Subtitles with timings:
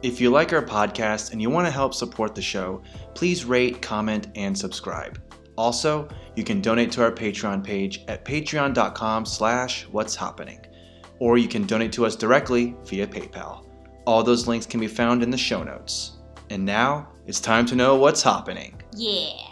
[0.00, 2.82] If you like our podcast and you want to help support the show,
[3.14, 5.20] please rate, comment, and subscribe.
[5.56, 10.64] Also, you can donate to our Patreon page at patreon.com slash what's happening.
[11.18, 13.66] Or you can donate to us directly via PayPal.
[14.06, 16.18] All those links can be found in the show notes.
[16.48, 18.80] And now, it's time to know what's happening.
[18.94, 19.47] Yeah.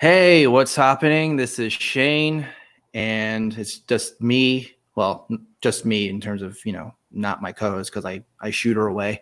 [0.00, 1.36] Hey, what's happening?
[1.36, 2.46] This is Shane,
[2.94, 4.72] and it's just me.
[4.94, 5.28] Well,
[5.60, 8.86] just me in terms of you know, not my co-host because I I shoot her
[8.86, 9.20] away.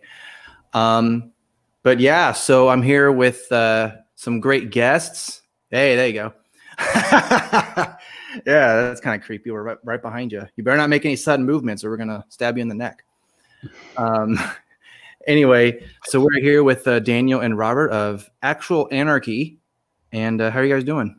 [0.74, 1.32] Um,
[1.82, 5.42] but yeah, so I'm here with uh, some great guests.
[5.68, 6.32] Hey, there you go.
[6.78, 7.96] yeah,
[8.46, 9.50] that's kind of creepy.
[9.50, 10.46] We're right, right behind you.
[10.54, 13.02] You better not make any sudden movements, or we're gonna stab you in the neck.
[13.96, 14.38] Um,
[15.26, 19.57] anyway, so we're here with uh, Daniel and Robert of Actual Anarchy.
[20.12, 21.16] And uh, how are you guys doing?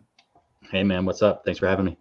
[0.71, 1.43] Hey, man, what's up?
[1.45, 1.97] Thanks for having me.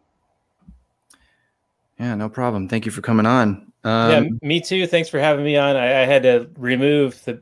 [1.98, 2.69] Yeah, no problem.
[2.69, 3.72] Thank you for coming on.
[3.84, 4.86] Um, yeah, me too.
[4.86, 5.77] Thanks for having me on.
[5.77, 7.41] I, I, had to remove the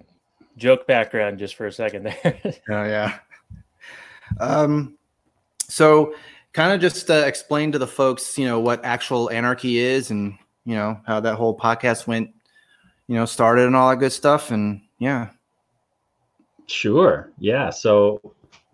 [0.57, 2.39] joke background just for a second there.
[2.45, 3.19] oh yeah.
[4.39, 4.97] Um,
[5.69, 6.15] so
[6.53, 10.39] kind of just uh, explain to the folks, you know, what actual anarchy is, and
[10.65, 12.31] you know how that whole podcast went,
[13.09, 15.29] you know, started and all that good stuff, and yeah.
[16.67, 17.31] Sure.
[17.39, 17.71] Yeah.
[17.71, 18.21] So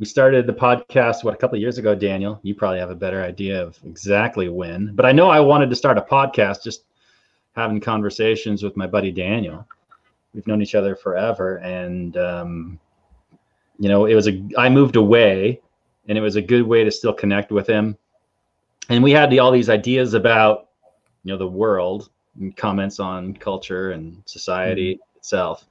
[0.02, 2.40] we started the podcast what a couple years ago daniel?
[2.42, 5.76] You probably have a better idea of exactly when but i know i wanted to
[5.76, 6.82] start a podcast just
[7.54, 9.64] having conversations with my buddy daniel.
[10.34, 12.80] We've known each other forever and um,
[13.78, 15.60] you know it was a i moved away
[16.08, 17.96] and it was a good way to still connect with him.
[18.88, 20.70] And we had the, all these ideas about
[21.22, 25.18] you know the world and comments on culture and society mm-hmm.
[25.18, 25.64] itself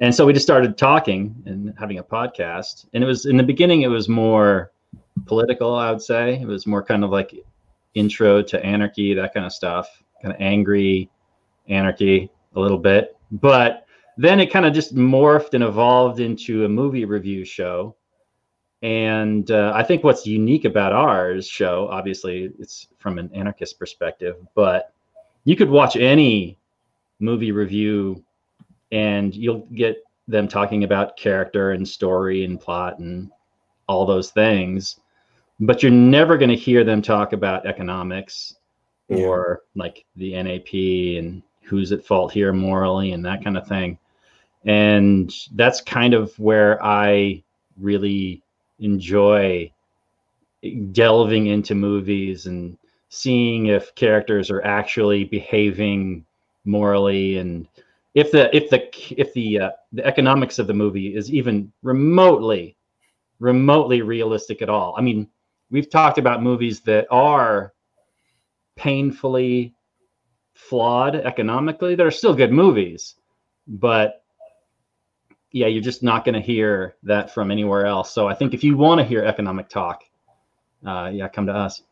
[0.00, 2.86] and so we just started talking and having a podcast.
[2.92, 4.72] And it was in the beginning it was more
[5.26, 6.40] political i would say.
[6.40, 7.34] It was more kind of like
[7.94, 9.88] intro to anarchy that kind of stuff
[10.20, 11.10] kind of angry
[11.68, 13.16] anarchy a little bit.
[13.30, 13.86] But
[14.16, 17.96] then it kind of just morphed and evolved into a movie review show.
[18.82, 24.36] And uh, i think what's unique about ours show obviously it's from an anarchist perspective
[24.54, 24.92] but
[25.44, 26.58] you could watch any
[27.18, 28.22] movie review
[28.94, 29.96] and you'll get
[30.28, 33.30] them talking about character and story and plot and
[33.88, 35.00] all those things
[35.60, 38.56] but you're never going to hear them talk about economics
[39.08, 39.18] yeah.
[39.18, 43.98] or like the nap and who's at fault here morally and that kind of thing
[44.64, 47.42] and that's kind of where i
[47.78, 48.42] really
[48.78, 49.70] enjoy
[50.92, 52.78] delving into movies and
[53.10, 56.24] seeing if characters are actually behaving
[56.64, 57.68] morally and
[58.14, 58.88] if the if the
[59.20, 62.76] if the uh, the economics of the movie is even remotely
[63.40, 64.94] remotely realistic at all.
[64.96, 65.28] I mean,
[65.70, 67.74] we've talked about movies that are
[68.76, 69.74] painfully
[70.54, 71.94] flawed economically.
[71.94, 73.16] They're still good movies,
[73.66, 74.24] but
[75.50, 78.12] yeah, you're just not going to hear that from anywhere else.
[78.12, 80.02] So I think if you want to hear economic talk,
[80.86, 81.82] uh, yeah, come to us.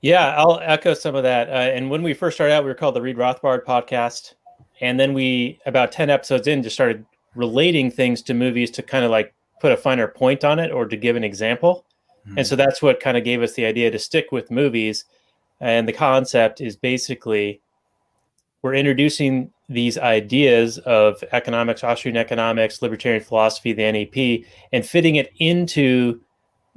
[0.00, 1.48] Yeah, I'll echo some of that.
[1.48, 4.34] Uh, and when we first started out, we were called the Read Rothbard podcast.
[4.80, 7.04] And then we, about 10 episodes in, just started
[7.34, 10.86] relating things to movies to kind of like put a finer point on it or
[10.86, 11.84] to give an example.
[12.26, 12.38] Mm-hmm.
[12.38, 15.04] And so that's what kind of gave us the idea to stick with movies.
[15.60, 17.60] And the concept is basically
[18.62, 25.32] we're introducing these ideas of economics, Austrian economics, libertarian philosophy, the NAP, and fitting it
[25.38, 26.20] into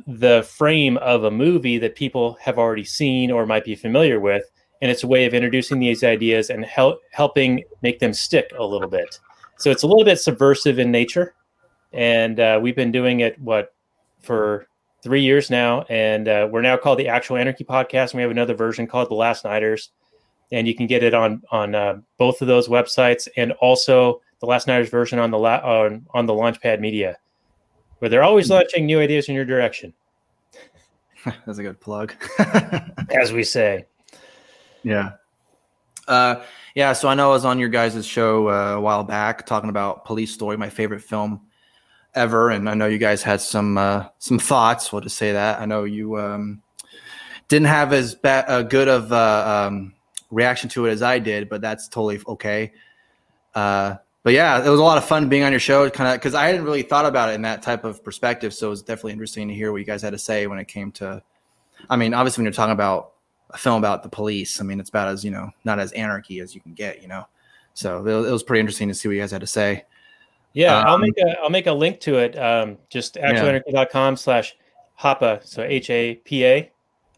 [0.08, 4.44] the frame of a movie that people have already seen or might be familiar with
[4.82, 8.66] and it's a way of introducing these ideas and help, helping make them stick a
[8.66, 9.20] little bit.
[9.58, 11.36] So it's a little bit subversive in nature
[11.94, 13.74] and uh, we've been doing it what
[14.22, 14.68] for
[15.04, 18.32] three years now and uh, we're now called the actual anarchy podcast and we have
[18.32, 19.92] another version called the last nighters
[20.52, 24.46] and you can get it on on uh, both of those websites and also the
[24.46, 27.18] last nighters version on the la- on, on the launchpad media
[28.02, 29.94] where they're always launching new ideas in your direction.
[31.46, 32.16] That's a good plug.
[33.12, 33.86] As we say.
[34.82, 35.12] Yeah.
[36.08, 36.44] Uh,
[36.74, 39.70] yeah, so I know I was on your guys' show uh, a while back talking
[39.70, 41.42] about Police Story, my favorite film
[42.16, 44.92] ever, and I know you guys had some uh, some thoughts.
[44.92, 45.60] We'll just say that.
[45.60, 46.64] I know you um,
[47.50, 49.94] didn't have as bad uh, good of uh, um,
[50.32, 52.74] reaction to it as I did, but that's totally okay.
[54.22, 56.16] Uh, but yeah, it was a lot of fun being on your show, kind of
[56.16, 58.54] because I hadn't really thought about it in that type of perspective.
[58.54, 60.68] So it was definitely interesting to hear what you guys had to say when it
[60.68, 61.24] came to.
[61.90, 63.14] I mean, obviously, when you're talking about
[63.50, 66.40] a film about the police, I mean, it's about as you know, not as anarchy
[66.40, 67.26] as you can get, you know.
[67.74, 69.86] So it, it was pretty interesting to see what you guys had to say.
[70.54, 72.38] Yeah, I'll Um, make a I'll make a link to it.
[72.38, 74.56] Um, just actualanarchy.com slash
[75.00, 76.72] Hapa, so H A P A,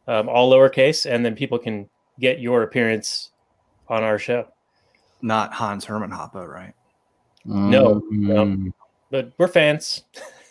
[0.08, 1.90] um, all lowercase, and then people can
[2.20, 3.32] get your appearance
[3.90, 4.48] on our show.
[5.22, 6.74] Not Hans Hermann Hoppe, right?
[7.46, 8.46] No, no.
[8.46, 8.74] Mm.
[9.10, 10.04] But we're fans.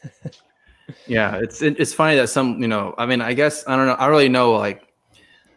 [1.06, 3.86] Yeah, it's it, it's funny that some you know I mean I guess I don't
[3.86, 4.92] know I really know like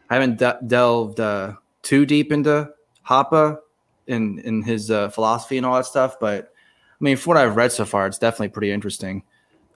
[0.10, 2.70] I haven't de- delved uh, too deep into
[3.08, 3.58] Hoppe
[4.08, 6.54] in in his uh, philosophy and all that stuff, but
[7.00, 9.24] I mean from what I've read so far, it's definitely pretty interesting.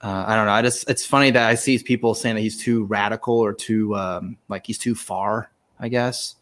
[0.02, 0.52] Uh, I don't know.
[0.52, 3.94] I just it's funny that I see people saying that he's too radical or too
[3.96, 5.50] um, like he's too far.
[5.78, 6.36] I guess.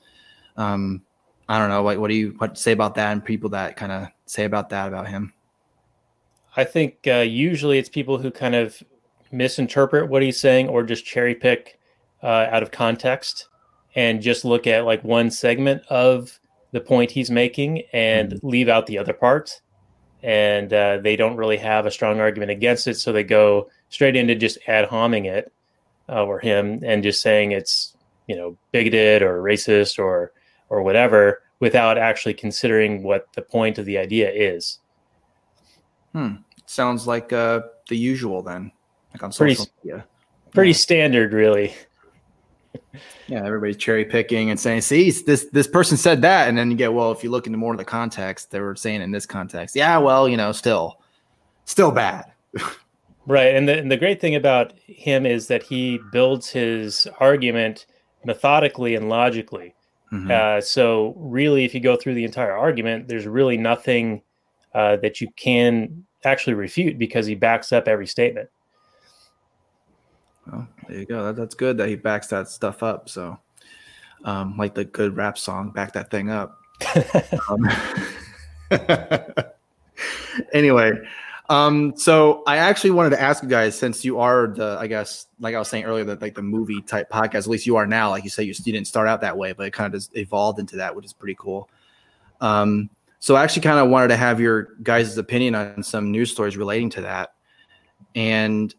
[0.57, 1.03] Um,
[1.49, 1.83] I don't know.
[1.83, 4.69] Like, what do you what say about that and people that kind of say about
[4.71, 5.33] that about him?
[6.57, 8.83] I think uh, usually it's people who kind of
[9.31, 11.79] misinterpret what he's saying or just cherry pick
[12.23, 13.49] uh, out of context
[13.95, 16.39] and just look at like one segment of
[16.73, 19.61] the point he's making and leave out the other part.
[20.23, 22.97] And uh, they don't really have a strong argument against it.
[22.97, 25.53] So they go straight into just ad homing it
[26.09, 27.97] uh, or him and just saying it's,
[28.27, 30.33] you know, bigoted or racist or,
[30.69, 34.79] or whatever without actually considering what the point of the idea is.
[36.67, 38.71] Sounds like uh, the usual then,
[39.15, 40.05] like on Pretty social media.
[40.53, 40.77] Pretty Yeah.
[40.77, 41.75] standard, really.
[43.29, 46.77] Yeah, everybody's cherry picking and saying, "See, this this person said that," and then you
[46.77, 49.27] get, well, if you look into more of the context, they were saying in this
[49.27, 51.01] context, yeah, well, you know, still,
[51.65, 52.25] still bad.
[53.27, 53.55] Right.
[53.55, 57.85] And the, and the great thing about him is that he builds his argument
[58.25, 59.75] methodically and logically.
[60.13, 60.31] Mhm.
[60.31, 64.23] Uh, so, really, if you go through the entire argument, there's really nothing
[64.75, 68.49] uh, that you can actually refute because he backs up every statement.
[70.47, 71.25] Well, there you go.
[71.27, 73.09] That, that's good that he backs that stuff up.
[73.09, 73.39] So,
[74.25, 76.59] um, like the good rap song, back that thing up.
[77.51, 77.67] Um,
[80.53, 80.93] anyway,
[81.49, 85.27] um, so I actually wanted to ask you guys, since you are the, I guess,
[85.41, 87.87] like I was saying earlier, that like the movie type podcast, at least you are
[87.87, 88.11] now.
[88.11, 90.17] Like you say, you, you didn't start out that way, but it kind of just
[90.17, 91.71] evolved into that, which is pretty cool.
[92.41, 96.31] Um, so I actually kind of wanted to have your guys' opinion on some news
[96.31, 97.35] stories relating to that.
[98.15, 98.75] And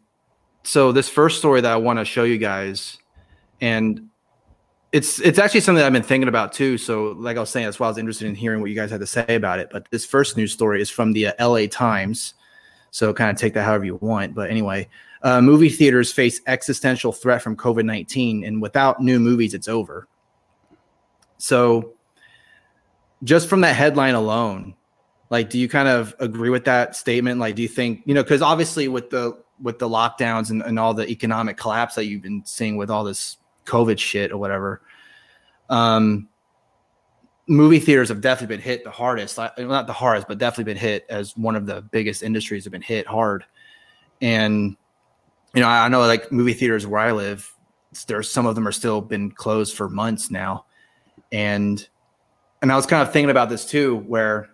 [0.62, 2.98] so this first story that I want to show you guys,
[3.60, 4.08] and
[4.92, 6.78] it's it's actually something I've been thinking about too.
[6.78, 8.90] So, like I was saying, that's why I was interested in hearing what you guys
[8.90, 9.68] had to say about it.
[9.70, 11.68] But this first news story is from the uh, L.A.
[11.68, 12.34] Times,
[12.90, 14.34] so kind of take that however you want.
[14.34, 14.88] But anyway,
[15.22, 20.08] uh, movie theaters face existential threat from COVID nineteen, and without new movies, it's over.
[21.38, 21.94] So,
[23.24, 24.74] just from that headline alone,
[25.30, 27.40] like, do you kind of agree with that statement?
[27.40, 28.22] Like, do you think you know?
[28.22, 32.22] Because obviously, with the with the lockdowns and, and all the economic collapse that you've
[32.22, 33.36] been seeing with all this
[33.66, 34.80] COVID shit or whatever,
[35.68, 36.28] um,
[37.46, 39.38] movie theaters have definitely been hit the hardest.
[39.38, 42.82] Not the hardest, but definitely been hit as one of the biggest industries have been
[42.82, 43.44] hit hard.
[44.20, 44.76] And
[45.54, 47.52] you know, I I know like movie theaters where I live,
[48.06, 50.66] there's some of them are still been closed for months now,
[51.32, 51.86] and
[52.62, 54.50] and I was kind of thinking about this too, where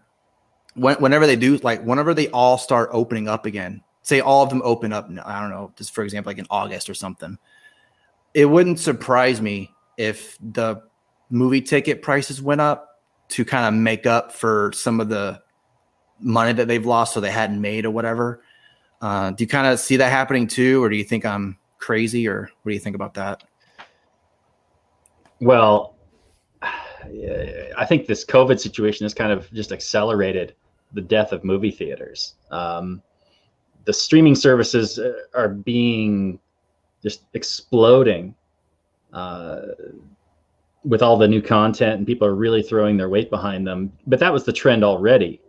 [0.75, 4.51] when, whenever they do, like whenever they all start opening up again, say all of
[4.51, 7.39] them open up, I don't know, just for example, like in August or something,
[8.35, 10.83] it wouldn't surprise me if the
[11.31, 15.43] movie ticket prices went up to kind of make up for some of the
[16.21, 18.43] money that they've lost so they hadn't made or whatever.
[19.01, 22.27] Uh, do you kind of see that happening too, or do you think I'm crazy,
[22.27, 23.45] or what do you think about that?
[25.41, 25.97] Well,
[27.77, 30.55] I think this COVID situation has kind of just accelerated
[30.93, 32.35] the death of movie theaters.
[32.51, 33.03] Um,
[33.85, 36.39] the streaming services uh, are being
[37.03, 38.35] just exploding
[39.13, 39.61] uh,
[40.87, 43.93] with all the new content, and people are really throwing their weight behind them.
[44.07, 45.41] But that was the trend already.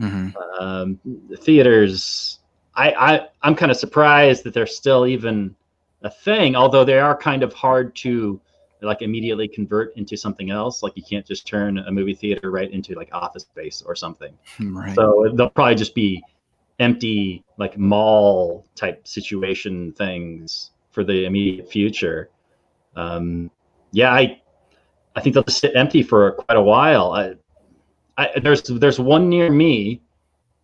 [0.00, 0.36] Mm-hmm.
[0.58, 0.98] Um,
[1.28, 2.40] the theaters,
[2.74, 5.54] I, I, I'm kind of surprised that they're still even
[6.02, 8.40] a thing, although they are kind of hard to
[8.82, 10.82] like immediately convert into something else.
[10.82, 14.32] Like you can't just turn a movie theater right into like office space or something.
[14.60, 14.94] Right.
[14.94, 16.22] So they'll probably just be
[16.78, 22.30] empty, like mall type situation things for the immediate future.
[22.94, 23.50] Um,
[23.92, 24.40] yeah, I,
[25.16, 27.12] I think they'll just sit empty for quite a while.
[27.12, 27.34] I,
[28.18, 30.02] I, there's there's one near me.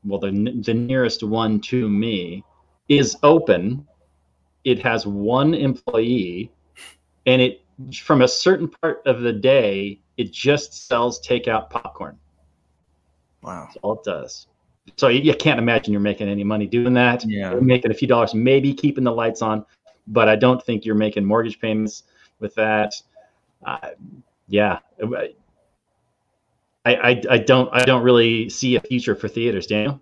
[0.04, 0.30] Well, the
[0.64, 2.44] the nearest one to me
[2.88, 3.87] is open.
[4.64, 6.52] It has one employee,
[7.26, 7.64] and it
[8.00, 12.18] from a certain part of the day it just sells takeout popcorn.
[13.42, 13.64] wow.
[13.64, 14.47] That's all it does.
[14.97, 17.25] So you, you can't imagine you're making any money doing that.
[17.26, 17.52] Yeah.
[17.52, 19.64] You're making a few dollars, maybe keeping the lights on,
[20.06, 22.04] but I don't think you're making mortgage payments
[22.40, 22.92] with that.
[23.64, 23.90] Uh,
[24.52, 24.80] yeah,
[26.85, 29.99] I, I, I don't I don't really see a future for theaters, Daniel.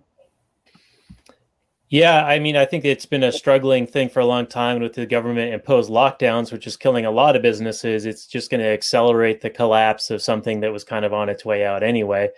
[1.87, 4.93] Yeah, I mean, I think it's been a struggling thing for a long time with
[4.93, 8.05] the government imposed lockdowns, which is killing a lot of businesses.
[8.05, 11.43] It's just going to accelerate the collapse of something that was kind of on its
[11.43, 12.29] way out anyway.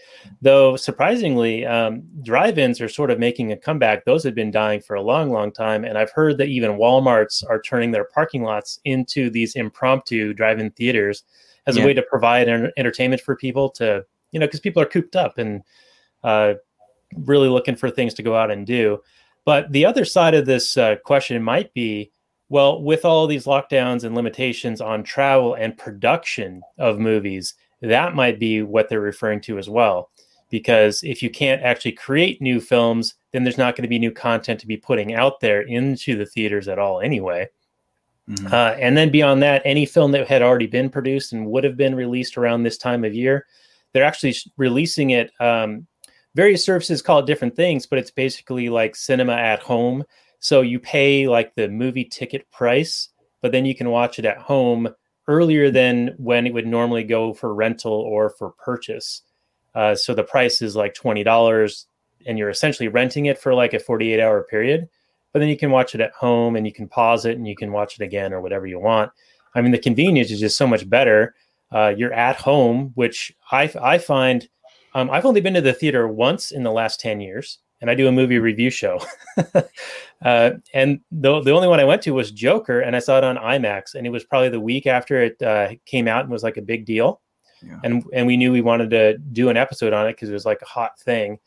[0.41, 4.05] Though, surprisingly, um, drive ins are sort of making a comeback.
[4.05, 5.83] Those had been dying for a long, long time.
[5.83, 10.59] And I've heard that even Walmarts are turning their parking lots into these impromptu drive
[10.59, 11.23] in theaters
[11.67, 11.83] as yeah.
[11.83, 15.37] a way to provide entertainment for people to, you know, because people are cooped up
[15.37, 15.63] and
[16.23, 16.53] uh,
[17.25, 18.99] really looking for things to go out and do.
[19.45, 22.11] But the other side of this uh, question might be
[22.53, 28.39] well, with all these lockdowns and limitations on travel and production of movies, that might
[28.39, 30.11] be what they're referring to as well.
[30.51, 34.11] Because if you can't actually create new films, then there's not going to be new
[34.11, 37.49] content to be putting out there into the theaters at all, anyway.
[38.29, 38.47] Mm-hmm.
[38.47, 41.75] Uh, and then beyond that, any film that had already been produced and would have
[41.75, 43.45] been released around this time of year,
[43.91, 45.87] they're actually releasing it um,
[46.35, 50.03] various services call it different things, but it's basically like cinema at home.
[50.39, 53.09] So you pay like the movie ticket price,
[53.41, 54.89] but then you can watch it at home
[55.27, 59.21] earlier than when it would normally go for rental or for purchase.
[59.75, 61.87] Uh, so the price is like twenty dollars,
[62.25, 64.87] and you're essentially renting it for like a 48 hour period.
[65.33, 67.55] But then you can watch it at home, and you can pause it, and you
[67.55, 69.11] can watch it again or whatever you want.
[69.55, 71.35] I mean, the convenience is just so much better.
[71.71, 74.47] Uh, you're at home, which I I find
[74.95, 77.95] um, I've only been to the theater once in the last 10 years, and I
[77.95, 79.01] do a movie review show.
[80.23, 83.23] uh, and the, the only one I went to was Joker, and I saw it
[83.23, 86.43] on IMAX, and it was probably the week after it uh, came out and was
[86.43, 87.21] like a big deal.
[87.61, 87.79] Yeah.
[87.83, 90.45] And, and we knew we wanted to do an episode on it because it was
[90.45, 91.39] like a hot thing.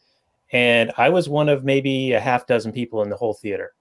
[0.52, 3.75] And I was one of maybe a half dozen people in the whole theater.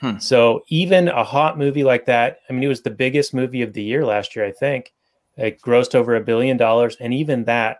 [0.00, 0.18] Hmm.
[0.18, 3.74] So even a hot movie like that, I mean, it was the biggest movie of
[3.74, 4.92] the year last year, I think.
[5.36, 7.78] It grossed over a billion dollars, and even that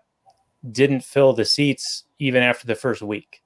[0.71, 3.43] didn't fill the seats even after the first week.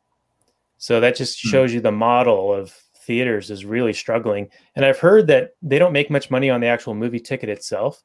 [0.78, 1.48] So that just hmm.
[1.48, 4.48] shows you the model of theaters is really struggling.
[4.74, 8.02] And I've heard that they don't make much money on the actual movie ticket itself.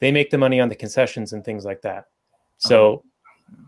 [0.00, 2.04] They make the money on the concessions and things like that.
[2.58, 3.02] So
[3.52, 3.64] oh.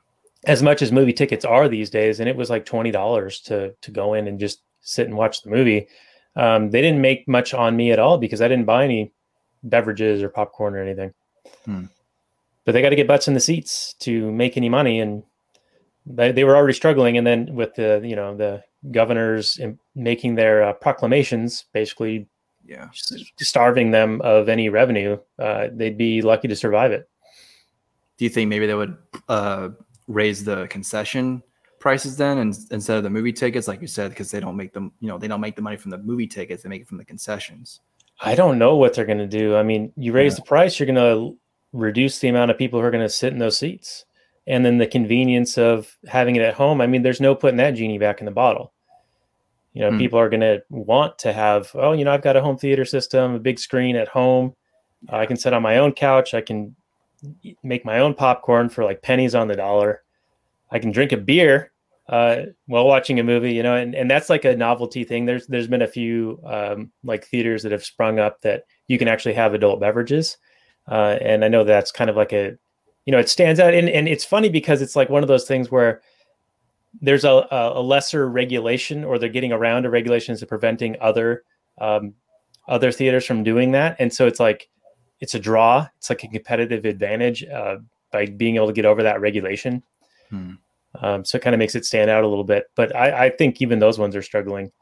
[0.46, 3.74] as much as movie tickets are these days, and it was like twenty dollars to
[3.80, 5.88] to go in and just sit and watch the movie,
[6.38, 9.12] um, they didn't make much on me at all because I didn't buy any
[9.64, 11.12] beverages or popcorn or anything.
[11.64, 11.86] Hmm.
[12.64, 15.24] But they got to get butts in the seats to make any money and
[16.06, 19.58] they, they were already struggling and then with the you know the governors
[19.94, 22.28] making their uh, proclamations basically
[22.64, 22.88] yeah.
[23.40, 27.08] starving them of any revenue uh, they'd be lucky to survive it.
[28.16, 28.96] Do you think maybe they would
[29.28, 29.70] uh,
[30.06, 31.42] raise the concession
[31.80, 34.72] prices then and instead of the movie tickets like you said because they don't make
[34.72, 36.88] them you know they don't make the money from the movie tickets they make it
[36.88, 37.80] from the concessions.
[38.20, 39.56] I don't know what they're going to do.
[39.56, 40.36] I mean you raise yeah.
[40.36, 41.38] the price you're going to
[41.72, 44.04] reduce the amount of people who are going to sit in those seats.
[44.46, 47.72] And then the convenience of having it at home i mean there's no putting that
[47.72, 48.72] genie back in the bottle.
[49.74, 49.98] You know hmm.
[49.98, 52.84] people are going to want to have oh you know i've got a home theater
[52.84, 54.54] system a big screen at home.
[55.12, 56.74] Uh, i can sit on my own couch i can
[57.62, 60.02] make my own popcorn for like pennies on the dollar
[60.70, 61.72] i can drink a beer
[62.08, 65.46] uh, while watching a movie you know and, and that's like a novelty thing there's
[65.46, 69.34] there's been a few um, like theaters that have sprung up that you can actually
[69.34, 70.38] have adult beverages
[70.90, 72.56] uh, and I know that's kind of like a,
[73.04, 73.74] you know, it stands out.
[73.74, 76.00] And, and it's funny because it's like one of those things where
[77.00, 81.44] there's a, a lesser regulation or they're getting around a regulations of preventing other
[81.80, 82.14] um,
[82.66, 83.96] other theaters from doing that.
[83.98, 84.68] And so it's like,
[85.20, 85.86] it's a draw.
[85.96, 87.76] It's like a competitive advantage uh,
[88.12, 89.82] by being able to get over that regulation.
[90.30, 90.52] Hmm.
[91.00, 92.66] Um, so it kind of makes it stand out a little bit.
[92.74, 94.72] But I, I, think even those ones are struggling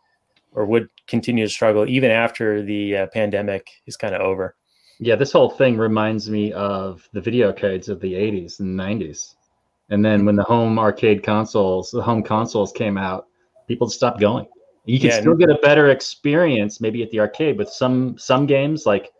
[0.52, 4.54] or would continue to struggle even after the uh, pandemic is kind of over.
[4.98, 9.34] Yeah, this whole thing reminds me of the video codes of the 80s and 90s.
[9.90, 13.26] And then when the home arcade consoles, the home consoles came out,
[13.68, 14.46] people stopped going.
[14.86, 18.46] You can yeah, still get a better experience maybe at the arcade with some some
[18.46, 19.10] games like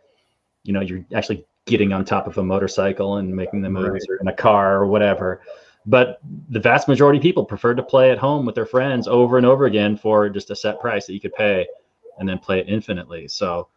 [0.67, 4.09] you know, you're actually getting on top of a motorcycle and making the moves right.
[4.09, 5.41] or in a car or whatever.
[5.87, 9.37] But the vast majority of people prefer to play at home with their friends over
[9.37, 11.65] and over again for just a set price that you could pay
[12.19, 13.29] and then play it infinitely.
[13.29, 13.69] So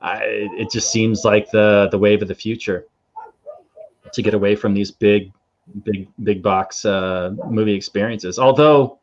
[0.00, 2.86] I, it just seems like the the wave of the future
[4.12, 5.32] to get away from these big,
[5.82, 8.38] big, big box uh, movie experiences.
[8.38, 8.98] Although,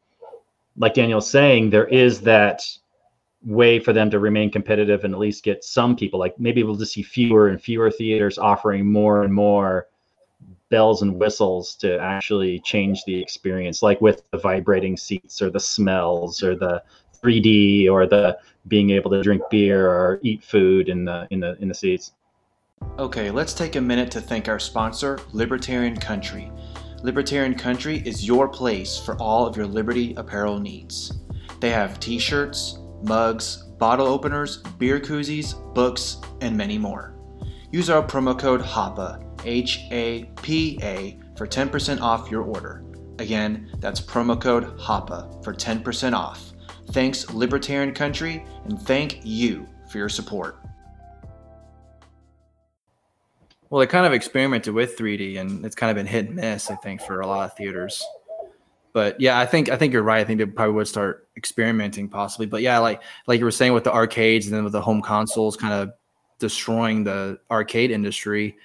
[0.78, 2.64] like Daniel's saying, there is that
[3.44, 6.20] way for them to remain competitive and at least get some people.
[6.20, 9.88] Like maybe we'll just see fewer and fewer theaters offering more and more
[10.72, 15.60] bells and whistles to actually change the experience, like with the vibrating seats or the
[15.60, 16.82] smells or the
[17.22, 21.56] 3D or the being able to drink beer or eat food in the in the
[21.62, 22.14] in the seats.
[22.98, 26.52] Okay, let's take a minute to thank our sponsor, Libertarian Country.
[27.04, 31.20] Libertarian Country is your place for all of your Liberty apparel needs.
[31.60, 37.16] They have t shirts, mugs, bottle openers, beer koozies, books, and many more.
[37.72, 42.84] Use our promo code HAPA, H A P A, for 10% off your order.
[43.20, 46.54] Again, that's promo code HAPA for 10% off.
[46.92, 50.58] Thanks, Libertarian Country, and thank you for your support.
[53.70, 56.70] Well, they kind of experimented with 3D, and it's kind of been hit and miss,
[56.70, 58.04] I think, for a lot of theaters.
[58.94, 60.20] But yeah, I think I think you're right.
[60.20, 62.46] I think they probably would start experimenting possibly.
[62.46, 65.02] But yeah, like like you were saying with the arcades and then with the home
[65.02, 65.92] consoles, kind of
[66.40, 68.58] destroying the arcade industry,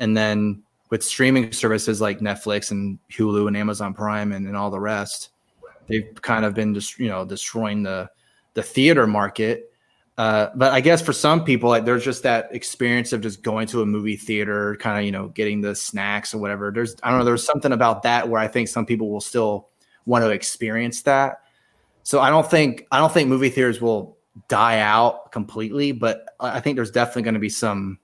[0.00, 4.70] and then with streaming services like Netflix and Hulu and Amazon Prime and, and all
[4.70, 5.30] the rest,
[5.86, 8.10] they've kind of been just you know destroying the
[8.54, 9.70] the theater market
[10.20, 13.66] uh, but I guess for some people, like there's just that experience of just going
[13.68, 16.70] to a movie theater, kind of you know getting the snacks or whatever.
[16.70, 17.24] There's I don't know.
[17.24, 19.70] There's something about that where I think some people will still
[20.04, 21.40] want to experience that.
[22.02, 26.60] So I don't think I don't think movie theaters will die out completely, but I
[26.60, 27.98] think there's definitely going to be some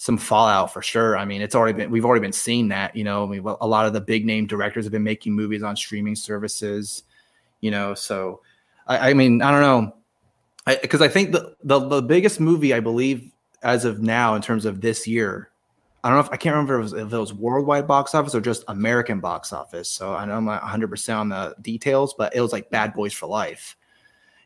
[0.00, 1.18] some fallout for sure.
[1.18, 2.96] I mean, it's already been we've already been seeing that.
[2.96, 5.62] You know, I mean, a lot of the big name directors have been making movies
[5.62, 7.02] on streaming services.
[7.60, 8.40] You know, so
[8.86, 9.94] I, I mean, I don't know
[10.80, 13.30] because I, I, think the, the the biggest movie I believe
[13.62, 15.50] as of now in terms of this year,
[16.02, 18.14] I don't know if I can't remember if it was, if it was worldwide box
[18.14, 19.90] office or just American box office.
[19.90, 22.94] So I know I'm not 100 percent on the details, but it was like Bad
[22.94, 23.76] Boys for Life,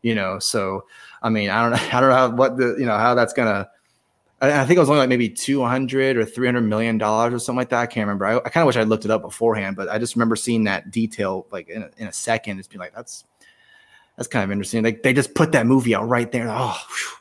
[0.02, 0.40] you know.
[0.40, 0.87] So
[1.23, 3.32] I mean, I don't know, I don't know how what the you know how that's
[3.32, 3.68] gonna.
[4.40, 7.70] I, think it was only like maybe 200 or 300 million dollars or something like
[7.70, 7.80] that.
[7.80, 8.26] I can't remember.
[8.26, 10.64] I, I kind of wish I looked it up beforehand, but I just remember seeing
[10.64, 12.58] that detail like in a, in a second.
[12.58, 13.24] It's being like that's
[14.16, 14.82] that's kind of interesting.
[14.84, 16.48] Like they just put that movie out right there.
[16.48, 17.16] Oh, whew.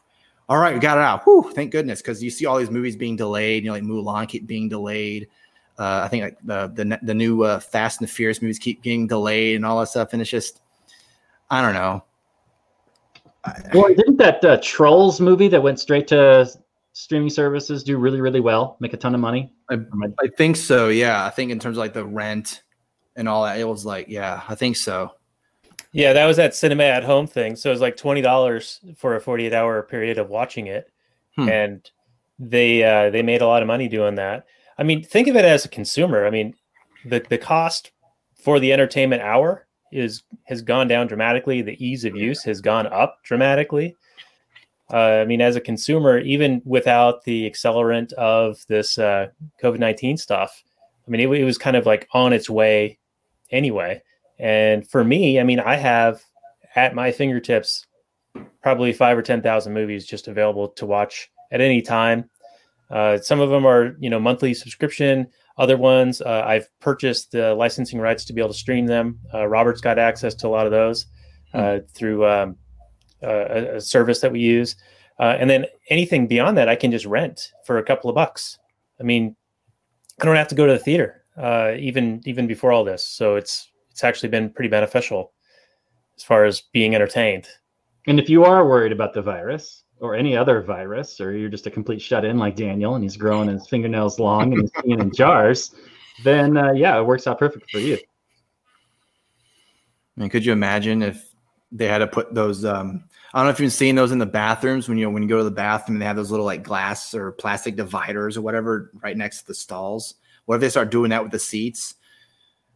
[0.50, 1.24] all right, we got it out.
[1.24, 3.64] Whew, thank goodness, because you see all these movies being delayed.
[3.64, 5.28] You know, like Mulan keep being delayed.
[5.78, 8.84] Uh, I think like the the the new uh, Fast and the Furious movies keep
[8.84, 10.14] getting delayed and all that stuff.
[10.14, 10.62] And it's just,
[11.50, 12.04] I don't know.
[13.74, 16.50] Well, didn't that uh, Trolls movie that went straight to
[16.94, 19.52] streaming services do really really well, make a ton of money?
[19.70, 19.80] I,
[20.20, 20.90] I think so.
[20.90, 22.64] Yeah, I think in terms of like the rent
[23.16, 25.12] and all that, it was like, yeah, I think so.
[25.92, 27.56] Yeah, that was that cinema at home thing.
[27.56, 30.92] So it was like twenty dollars for a forty-eight hour period of watching it,
[31.36, 31.50] hmm.
[31.50, 31.92] and
[32.40, 34.46] they uh, they made a lot of money doing that.
[34.78, 36.26] I mean, think of it as a consumer.
[36.26, 36.56] I mean,
[37.06, 37.92] the the cost
[38.34, 41.62] for the entertainment hour is has gone down dramatically.
[41.62, 43.96] The ease of use has gone up dramatically.
[44.92, 49.28] Uh, I mean, as a consumer, even without the accelerant of this uh,
[49.62, 50.64] COVID nineteen stuff,
[51.08, 53.00] I mean, it, it was kind of like on its way
[53.52, 54.02] anyway.
[54.40, 56.22] And for me, I mean, I have
[56.76, 57.86] at my fingertips
[58.62, 62.30] probably five or 10,000 movies just available to watch at any time.
[62.90, 65.28] Uh, some of them are, you know, monthly subscription.
[65.58, 69.20] Other ones, uh, I've purchased the licensing rights to be able to stream them.
[69.34, 71.06] Uh, Robert's got access to a lot of those
[71.54, 71.86] uh, hmm.
[71.94, 72.58] through um,
[73.24, 74.76] a, a, service that we use.
[75.20, 78.58] Uh, and then anything beyond that, I can just rent for a couple of bucks.
[79.00, 79.36] I mean,
[80.22, 83.06] I don't have to go to the theater uh, even even before all this.
[83.06, 85.34] So it's it's actually been pretty beneficial
[86.18, 87.48] as far as being entertained.
[88.08, 91.68] And if you are worried about the virus or any other virus, or you're just
[91.68, 95.02] a complete shut in like Daniel and he's growing his fingernails long and he's peeing
[95.02, 95.74] in jars,
[96.24, 97.98] then uh, yeah, it works out perfect for you.
[100.18, 101.34] I mean, could you imagine if
[101.72, 102.66] they had to put those?
[102.66, 105.24] Um, I don't know if you've seen those in the bathrooms when you know when
[105.24, 108.42] you go to the bathroom, they have those little like glass or plastic dividers or
[108.42, 110.16] whatever right next to the stalls.
[110.46, 111.96] What if they start doing that with the seats?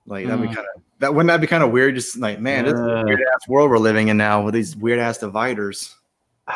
[0.08, 0.56] Like that'd be mm.
[0.56, 1.94] kind of that wouldn't that be kind of weird?
[1.94, 4.76] Just like man, this is a weird ass world we're living in now with these
[4.76, 5.96] weird ass dividers.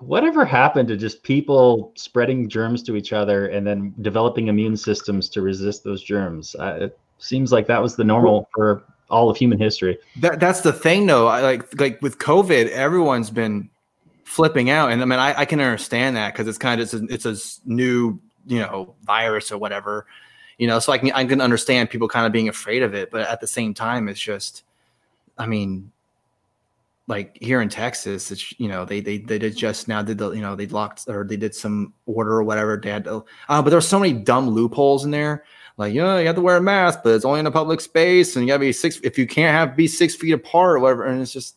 [0.00, 5.28] Whatever happened to just people spreading germs to each other and then developing immune systems
[5.28, 6.56] to resist those germs?
[6.58, 9.98] Uh, it seems like that was the normal for all of human history.
[10.16, 11.28] That that's the thing, though.
[11.28, 13.70] I, like like with COVID, everyone's been
[14.24, 16.94] flipping out, and I mean, I, I can understand that because it's kind of it's
[17.24, 20.06] a, it's a new you know virus or whatever
[20.58, 23.10] you know so i can i can understand people kind of being afraid of it
[23.10, 24.64] but at the same time it's just
[25.38, 25.90] i mean
[27.06, 30.30] like here in texas it's you know they they, they did just now did the
[30.32, 33.62] you know they locked or they did some order or whatever they had to, uh,
[33.62, 35.44] but there's so many dumb loopholes in there
[35.76, 37.80] like you know you have to wear a mask but it's only in a public
[37.80, 40.78] space and you gotta be six if you can't have be six feet apart or
[40.80, 41.56] whatever and it's just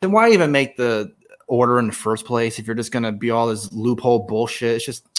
[0.00, 1.12] then why even make the
[1.48, 4.84] order in the first place if you're just gonna be all this loophole bullshit it's
[4.84, 5.16] just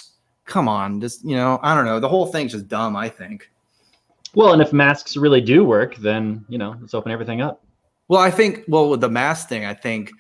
[0.47, 1.99] come on, just you know, I don't know.
[1.99, 2.95] The whole thing's just dumb.
[2.95, 3.51] I think.
[4.33, 7.63] Well, and if masks really do work, then you know, let's open everything up.
[8.07, 10.11] Well, I think well with the mask thing, I think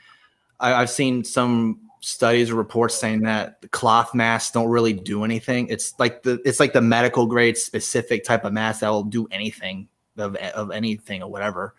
[0.59, 5.25] I, have seen some studies or reports saying that the cloth masks don't really do
[5.25, 5.67] anything.
[5.67, 9.27] It's like the it's like the medical grade specific type of mask that will do
[9.29, 11.75] anything of of anything or whatever,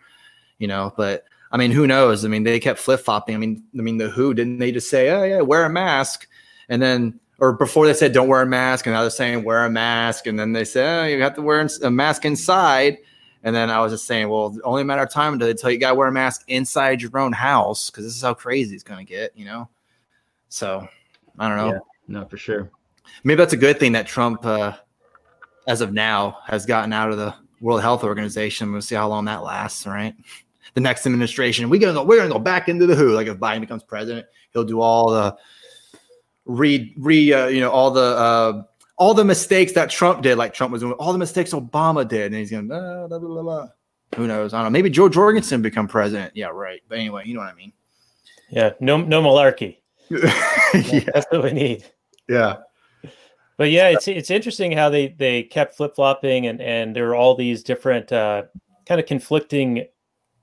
[0.58, 0.92] you know.
[0.98, 2.26] But I mean, who knows?
[2.26, 3.36] I mean, they kept flip flopping.
[3.36, 6.28] I mean, I mean, the WHO didn't they just say, oh yeah, wear a mask,
[6.68, 9.64] and then or before they said don't wear a mask, and now they're saying wear
[9.64, 12.98] a mask, and then they say oh, you have to wear a mask inside.
[13.44, 15.70] And then I was just saying, well, only a matter of time until they tell
[15.70, 18.34] you, you got to wear a mask inside your own house because this is how
[18.34, 19.68] crazy it's going to get, you know?
[20.48, 20.88] So
[21.38, 21.72] I don't know.
[21.72, 22.70] Yeah, no, for sure.
[23.24, 24.72] Maybe that's a good thing that Trump, uh,
[25.66, 28.72] as of now, has gotten out of the World Health Organization.
[28.72, 30.14] We'll see how long that lasts, right?
[30.74, 33.10] The next administration, we're gonna go, we're gonna go back into the WHO.
[33.10, 35.36] Like if Biden becomes president, he'll do all the
[36.44, 38.62] re re uh, you know all the uh,
[38.98, 42.26] all the mistakes that Trump did, like Trump was doing, all the mistakes Obama did,
[42.26, 43.68] and he's going, blah, blah, blah, blah.
[44.16, 44.52] who knows?
[44.52, 44.70] I don't know.
[44.70, 46.32] Maybe Jo Jorgensen become president.
[46.34, 46.82] Yeah, right.
[46.88, 47.72] But anyway, you know what I mean.
[48.50, 49.78] Yeah, no, no malarkey.
[50.10, 51.10] yeah.
[51.12, 51.84] That's what we need.
[52.28, 52.56] Yeah.
[53.56, 57.16] But yeah, it's it's interesting how they they kept flip flopping, and and there are
[57.16, 58.44] all these different uh,
[58.86, 59.86] kind of conflicting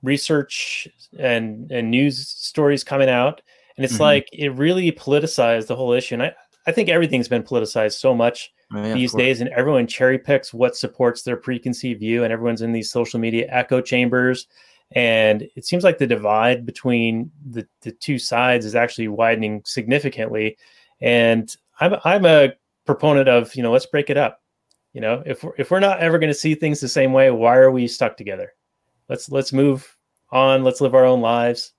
[0.02, 0.86] research
[1.18, 3.40] and and news stories coming out,
[3.76, 4.02] and it's mm-hmm.
[4.02, 6.16] like it really politicized the whole issue.
[6.16, 6.34] And I
[6.66, 10.52] I think everything's been politicized so much oh, yeah, these days, and everyone cherry picks
[10.52, 14.46] what supports their preconceived view, and everyone's in these social media echo chambers.
[14.92, 20.56] And it seems like the divide between the, the two sides is actually widening significantly.
[21.00, 22.52] And I'm I'm a
[22.84, 24.40] proponent of you know let's break it up.
[24.92, 27.30] You know, if we're, if we're not ever going to see things the same way,
[27.30, 28.54] why are we stuck together?
[29.08, 29.96] Let's let's move
[30.30, 30.64] on.
[30.64, 31.72] Let's live our own lives.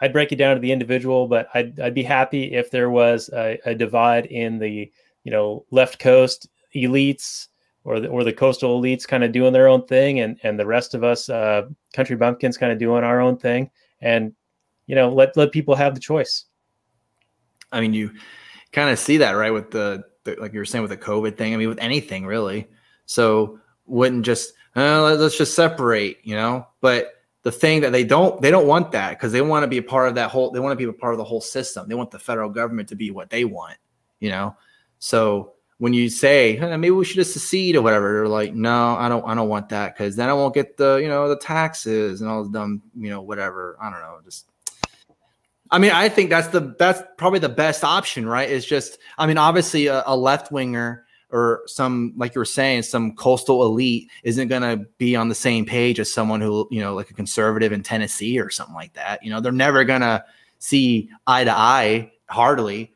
[0.00, 3.30] I'd break it down to the individual, but I'd, I'd be happy if there was
[3.32, 4.90] a, a divide in the
[5.24, 7.48] you know left coast elites
[7.84, 10.66] or the, or the coastal elites kind of doing their own thing, and and the
[10.66, 14.32] rest of us uh, country bumpkins kind of doing our own thing, and
[14.86, 16.44] you know let let people have the choice.
[17.72, 18.12] I mean, you
[18.72, 21.36] kind of see that right with the, the, like you were saying with the COVID
[21.36, 21.54] thing.
[21.54, 22.68] I mean, with anything really.
[23.06, 28.40] So wouldn't just uh, let's just separate, you know, but the thing that they don't
[28.40, 30.60] they don't want that because they want to be a part of that whole they
[30.60, 32.94] want to be a part of the whole system they want the federal government to
[32.94, 33.76] be what they want
[34.20, 34.56] you know
[35.00, 38.94] so when you say hey, maybe we should just secede or whatever they're like no
[39.00, 41.36] i don't i don't want that because then i won't get the you know the
[41.36, 43.76] taxes and all the dumb you know whatever.
[43.82, 44.46] I don't know just
[45.72, 48.48] i mean i think that's the that's probably the best option right?
[48.48, 52.82] It's just i mean obviously a, a left winger or some like you were saying
[52.82, 56.78] some coastal elite isn't going to be on the same page as someone who you
[56.78, 59.40] know like a conservative in tennessee or something like that you know?
[59.40, 60.24] They're never going to
[60.60, 62.94] see eye to eye hardly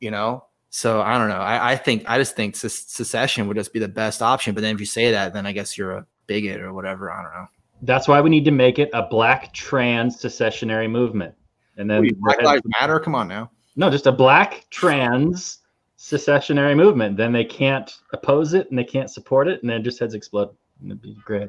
[0.00, 3.72] you know so i don't know i, I think i just think secession would just
[3.72, 6.06] be the best option but then if you say that then i guess you're a
[6.26, 7.46] bigot or whatever i don't know
[7.82, 11.34] that's why we need to make it a black trans secessionary movement
[11.76, 15.62] and then black lives matter come on now no just a black trans
[16.02, 17.16] secessionary movement.
[17.16, 20.50] Then they can't oppose it and they can't support it, and then just heads explode.
[20.80, 21.48] And it'd be great.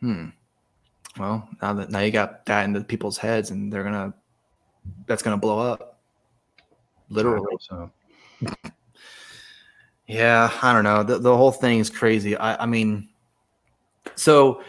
[0.00, 0.26] Hmm.
[1.18, 4.14] Well, now that now you got that into people's heads, and they're gonna
[5.06, 5.98] that's gonna blow up.
[7.10, 7.56] Literally.
[7.60, 7.90] So.
[10.06, 11.02] Yeah, I don't know.
[11.02, 12.36] The the whole thing is crazy.
[12.36, 13.08] I I mean,
[14.14, 14.62] so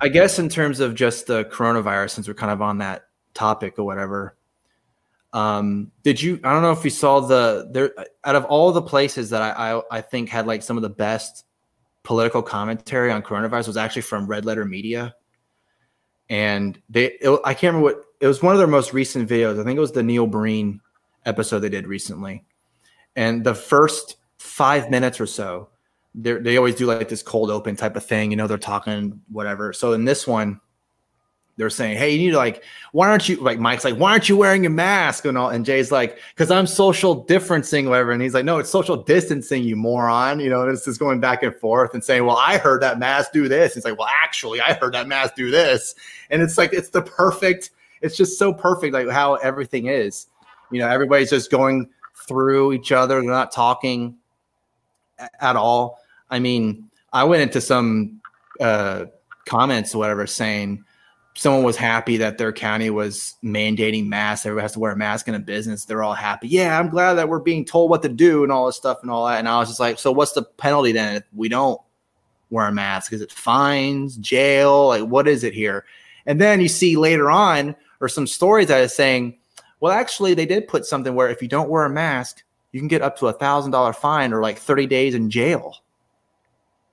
[0.00, 3.04] I guess in terms of just the coronavirus, since we're kind of on that
[3.34, 4.36] topic or whatever,
[5.32, 6.40] um, did you?
[6.42, 7.92] I don't know if you saw the there
[8.24, 10.90] out of all the places that I, I I think had like some of the
[10.90, 11.44] best
[12.02, 15.14] political commentary on coronavirus was actually from Red Letter Media,
[16.28, 18.42] and they it, I can't remember what it was.
[18.42, 19.60] One of their most recent videos.
[19.60, 20.80] I think it was the Neil Breen
[21.26, 22.44] episode they did recently,
[23.16, 25.68] and the first five minutes or so,
[26.14, 28.30] they always do like this cold open type of thing.
[28.30, 29.72] You know, they're talking whatever.
[29.72, 30.60] So in this one
[31.60, 34.30] they're saying, "Hey, you need to like, why aren't you like?" Mike's like, "Why aren't
[34.30, 38.22] you wearing a mask?" and all, and Jay's like, "Because I'm social distancing, whatever." And
[38.22, 41.54] he's like, "No, it's social distancing, you moron." You know, it's just going back and
[41.54, 44.72] forth and saying, "Well, I heard that mask do this." It's like, "Well, actually, I
[44.72, 45.94] heard that mask do this,"
[46.30, 47.70] and it's like it's the perfect.
[48.00, 50.28] It's just so perfect, like how everything is.
[50.70, 51.90] You know, everybody's just going
[52.30, 53.20] through each other.
[53.20, 54.16] They're not talking
[55.40, 55.98] at all.
[56.30, 58.20] I mean, I went into some
[58.60, 59.06] uh,
[59.46, 60.84] comments, whatever, saying
[61.34, 64.46] someone was happy that their county was mandating masks.
[64.46, 65.84] Everybody has to wear a mask in a business.
[65.84, 66.46] They're all happy.
[66.46, 69.10] Yeah, I'm glad that we're being told what to do and all this stuff and
[69.10, 69.40] all that.
[69.40, 71.80] And I was just like, so what's the penalty then if we don't
[72.50, 73.12] wear a mask?
[73.12, 74.86] Is it fines, jail?
[74.88, 75.84] Like, what is it here?
[76.26, 79.36] And then you see later on, or some stories that is saying,
[79.80, 82.88] well, actually, they did put something where if you don't wear a mask, you can
[82.88, 85.76] get up to a thousand dollar fine or like 30 days in jail.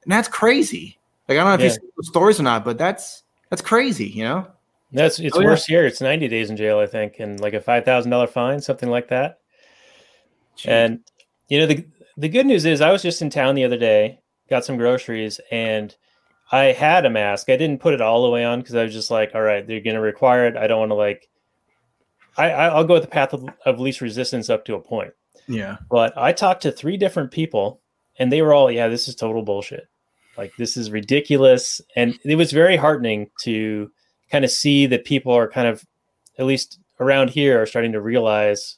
[0.03, 0.97] And that's crazy.
[1.27, 1.65] Like, I don't know if yeah.
[1.65, 4.47] you see those stories or not, but that's that's crazy, you know?
[4.91, 5.47] That's it's Oh, yeah.
[5.47, 5.85] worse here.
[5.85, 8.89] It's 90 days in jail, I think, and like a five thousand dollar fine, something
[8.89, 9.39] like that.
[10.65, 11.01] And
[11.49, 11.85] you know the
[12.17, 14.19] the good news is I was just in town the other day,
[14.49, 15.95] got some groceries, and
[16.51, 17.49] I had a mask.
[17.49, 19.67] I didn't put it all the way on because I was just like, all right,
[19.67, 20.55] they're gonna require it.
[20.57, 21.27] I don't want to like.
[22.37, 25.13] I I'll go with the path of, of least resistance up to a point.
[25.47, 27.81] yeah, But I talked to three different people,
[28.19, 29.87] and they were all, yeah, this is total bullshit.
[30.37, 33.91] Like this is ridiculous, and it was very heartening to
[34.29, 35.83] kind of see that people are kind of,
[36.37, 38.77] at least around here, are starting to realize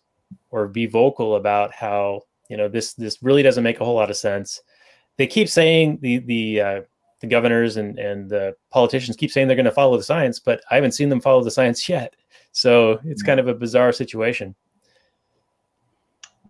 [0.52, 4.10] or be vocal about how you know this this really doesn't make a whole lot
[4.10, 4.62] of sense.
[5.18, 6.82] They keep saying the the uh,
[7.20, 10.62] the governors and and the politicians keep saying they're going to follow the science, but
[10.72, 12.16] I haven't seen them follow the science yet.
[12.52, 14.56] So it's kind of a bizarre situation.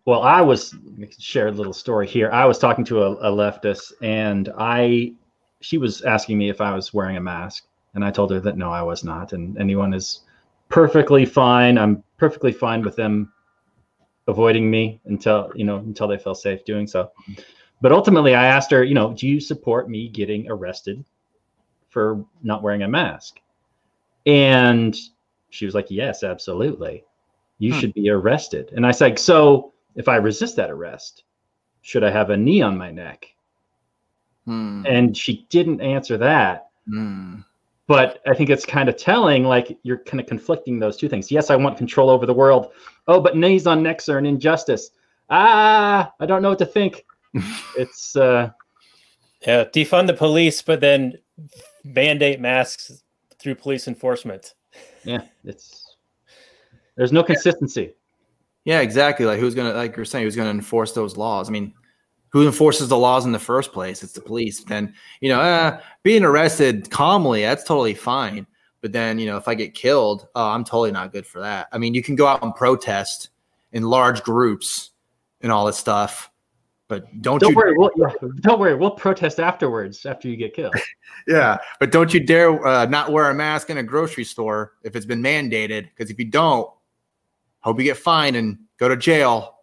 [0.06, 0.76] Well, I was
[1.20, 2.32] share a little story here.
[2.32, 5.14] I was talking to a, a leftist, and I
[5.62, 8.58] she was asking me if I was wearing a mask, and I told her that
[8.58, 10.22] no, I was not, and anyone is
[10.70, 11.78] perfectly fine.
[11.78, 13.32] I'm perfectly fine with them
[14.28, 17.12] avoiding me until you know until they feel safe doing so.
[17.82, 21.06] But ultimately, I asked her, you know, do you support me getting arrested
[21.90, 23.40] for not wearing a mask?
[24.26, 24.98] And
[25.50, 27.04] she was like, yes, absolutely.
[27.58, 27.80] You Hmm.
[27.80, 28.72] should be arrested.
[28.76, 31.24] And I said, so if I resist that arrest,
[31.82, 33.26] should I have a knee on my neck?
[34.46, 34.86] Hmm.
[34.86, 36.70] And she didn't answer that.
[36.88, 37.38] Hmm.
[37.88, 41.32] But I think it's kind of telling, like you're kind of conflicting those two things.
[41.32, 42.72] Yes, I want control over the world.
[43.08, 44.92] Oh, but knees on necks are an injustice.
[45.32, 47.06] Ah, I don't know what to think.
[47.78, 48.52] it's uh
[49.46, 51.18] Yeah, defund the police, but then
[51.84, 53.04] mandate masks
[53.40, 54.54] through police enforcement.
[55.04, 55.96] Yeah, it's
[56.96, 57.94] there's no consistency.
[58.66, 59.26] Yeah, exactly.
[59.26, 61.50] Like who's gonna like you're saying, who's gonna enforce those laws?
[61.50, 61.74] I mean,
[62.30, 64.04] who enforces the laws in the first place?
[64.04, 64.64] It's the police.
[64.64, 68.46] Then you know, uh, being arrested calmly, that's totally fine.
[68.82, 71.68] But then you know, if I get killed, oh, I'm totally not good for that.
[71.72, 73.30] I mean, you can go out and protest
[73.72, 74.92] in large groups
[75.42, 76.30] and all this stuff,
[76.90, 77.56] but don't, Don't you?
[77.56, 80.76] worry, we'll yeah, don't worry, we'll protest afterwards after you get killed.
[81.28, 84.96] Yeah, but don't you dare uh, not wear a mask in a grocery store if
[84.96, 85.90] it's been mandated.
[85.90, 86.70] Because if you don't,
[87.60, 89.56] hope you get fined and go to jail.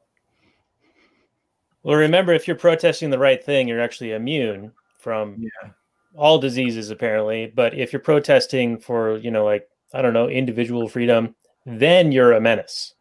[1.83, 5.71] Well, remember, if you're protesting the right thing, you're actually immune from Yeah.
[6.15, 7.47] all diseases, apparently.
[7.55, 11.35] But if you're protesting for, you know, like, I don't know, individual freedom,
[11.65, 12.95] then you're a menace.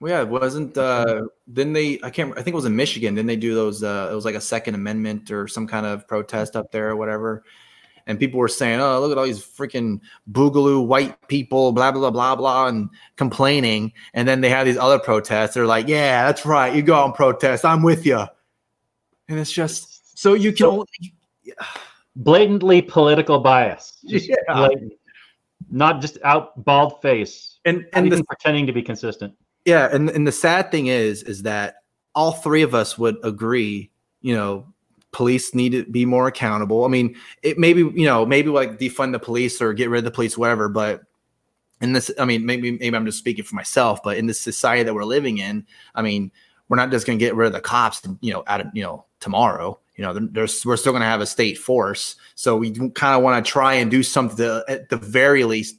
[0.00, 3.14] Well, yeah, it wasn't uh then they I can't I think it was in Michigan,
[3.14, 6.06] then they do those uh it was like a second amendment or some kind of
[6.06, 7.42] protest up there or whatever.
[8.06, 12.00] And people were saying, Oh, look at all these freaking boogaloo white people, blah blah
[12.00, 13.92] blah blah blah, and complaining.
[14.14, 15.54] And then they have these other protests.
[15.54, 16.74] They're like, Yeah, that's right.
[16.74, 17.64] You go out and protest.
[17.64, 18.24] I'm with you.
[19.28, 20.86] And it's just so you can only
[22.16, 23.98] Blatantly political bias.
[24.06, 24.36] Just Yeah.
[24.54, 24.92] blatant.
[25.70, 27.58] Not just out bald face.
[27.64, 29.34] and and even the pretending to be consistent.
[29.68, 31.82] Yeah, and and the sad thing is, is that
[32.14, 33.90] all three of us would agree.
[34.22, 34.72] You know,
[35.12, 36.86] police need to be more accountable.
[36.86, 40.04] I mean, it maybe you know maybe like defund the police or get rid of
[40.04, 40.70] the police, whatever.
[40.70, 41.02] But
[41.82, 44.84] in this, I mean, maybe maybe I'm just speaking for myself, but in this society
[44.84, 46.32] that we're living in, I mean,
[46.70, 48.82] we're not just going to get rid of the cops, you know, out of you
[48.82, 49.78] know tomorrow.
[49.96, 53.22] You know, there's we're still going to have a state force, so we kind of
[53.22, 55.76] want to try and do something to, at the very least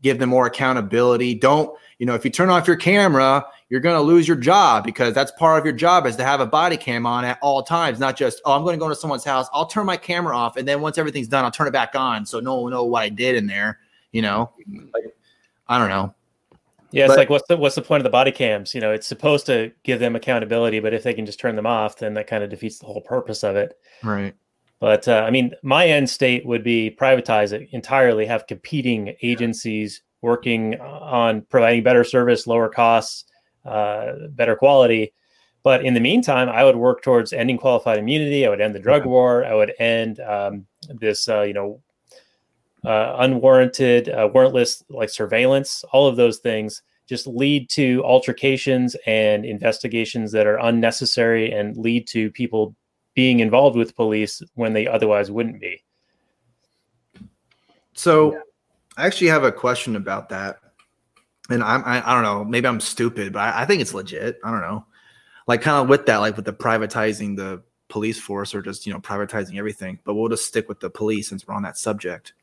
[0.00, 1.34] give them more accountability.
[1.34, 4.84] Don't you know if you turn off your camera, you're going to lose your job
[4.84, 7.62] because that's part of your job is to have a body cam on at all
[7.62, 10.36] times, not just oh I'm going to go to someone's house, I'll turn my camera
[10.36, 12.70] off, and then once everything's done, I'll turn it back on so no one will
[12.70, 13.78] know what I did in there.
[14.12, 14.52] You know,
[14.94, 15.04] like
[15.68, 16.14] I don't know.
[16.90, 18.74] Yeah, it's But- like what's the what's the point of the body cams?
[18.74, 21.66] You know, it's supposed to give them accountability, but if they can just turn them
[21.66, 23.78] off, then that kind of defeats the whole purpose of it.
[24.02, 24.34] Right.
[24.80, 30.00] But uh, I mean, my end state would be privatize it entirely, have competing agencies
[30.22, 33.24] working on providing better service, lower costs,
[33.64, 35.12] uh, better quality.
[35.62, 38.46] But in the meantime, I would work towards ending qualified immunity.
[38.46, 39.44] I would end the drug war.
[39.44, 41.80] I would end um, this, uh, you know,
[42.84, 45.84] uh, unwarranted, uh, warrantless like surveillance.
[45.92, 52.06] All of those things just lead to altercations and investigations that are unnecessary and lead
[52.06, 52.74] to people
[53.14, 55.82] being involved with police when they otherwise wouldn't be.
[57.94, 58.40] So
[58.98, 60.58] I actually have a question about that.
[61.50, 64.38] And I'm, I, I don't know, maybe I'm stupid, but I, I think it's legit.
[64.44, 64.84] I don't know.
[65.46, 68.92] Like kind of with that, like with the privatizing the police force or just, you
[68.92, 72.34] know, privatizing everything, but we'll just stick with the police since we're on that subject.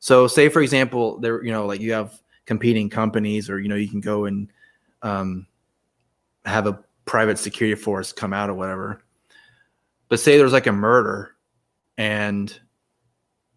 [0.00, 3.76] So say, for example, there, you know, like you have competing companies or, you know,
[3.76, 4.50] you can go and
[5.00, 5.46] um,
[6.44, 9.02] have a private security force come out or whatever.
[10.08, 11.34] But say there's like a murder
[11.96, 12.60] and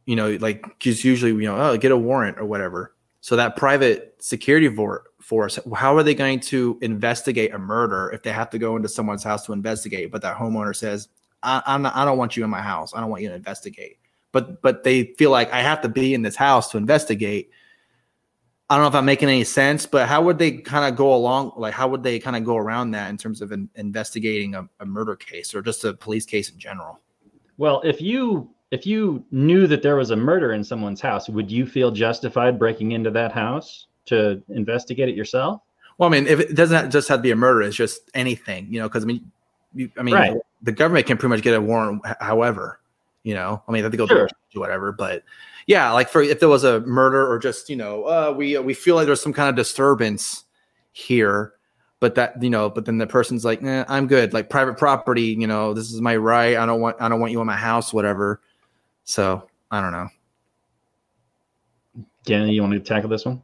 [0.07, 2.95] you know, like just usually, you know, oh, get a warrant or whatever.
[3.19, 8.23] So that private security for, force, how are they going to investigate a murder if
[8.23, 10.09] they have to go into someone's house to investigate?
[10.09, 11.09] But that homeowner says,
[11.43, 12.93] I, I'm not, I don't want you in my house.
[12.95, 13.99] I don't want you to investigate.
[14.31, 17.49] But but they feel like I have to be in this house to investigate.
[18.69, 21.13] I don't know if I'm making any sense, but how would they kind of go
[21.13, 21.53] along?
[21.57, 24.67] Like, how would they kind of go around that in terms of in, investigating a,
[24.79, 26.99] a murder case or just a police case in general?
[27.57, 31.49] Well, if you if you knew that there was a murder in someone's house, would
[31.49, 35.61] you feel justified breaking into that house to investigate it yourself?
[35.97, 38.67] Well, I mean, if it doesn't just have to be a murder, it's just anything,
[38.71, 39.31] you know, because I mean,
[39.73, 40.37] you, I mean, Right.
[40.61, 42.79] the government can pretty much get a warrant, however,
[43.23, 44.29] you know, I mean, they have to go Sure.
[44.53, 45.23] whatever, but
[45.65, 48.73] yeah, like for if there was a murder or just, you know, uh, we we
[48.73, 50.45] feel like there's some kind of disturbance
[50.93, 51.53] here,
[51.99, 55.35] but that you know, but then the person's like, eh, I'm good, like private property,
[55.37, 56.57] you know, this is my right.
[56.57, 58.41] I don't want I don't want you in my house, whatever.
[59.07, 60.09] So I don't know.
[62.25, 63.41] Danny, you want to tackle this one?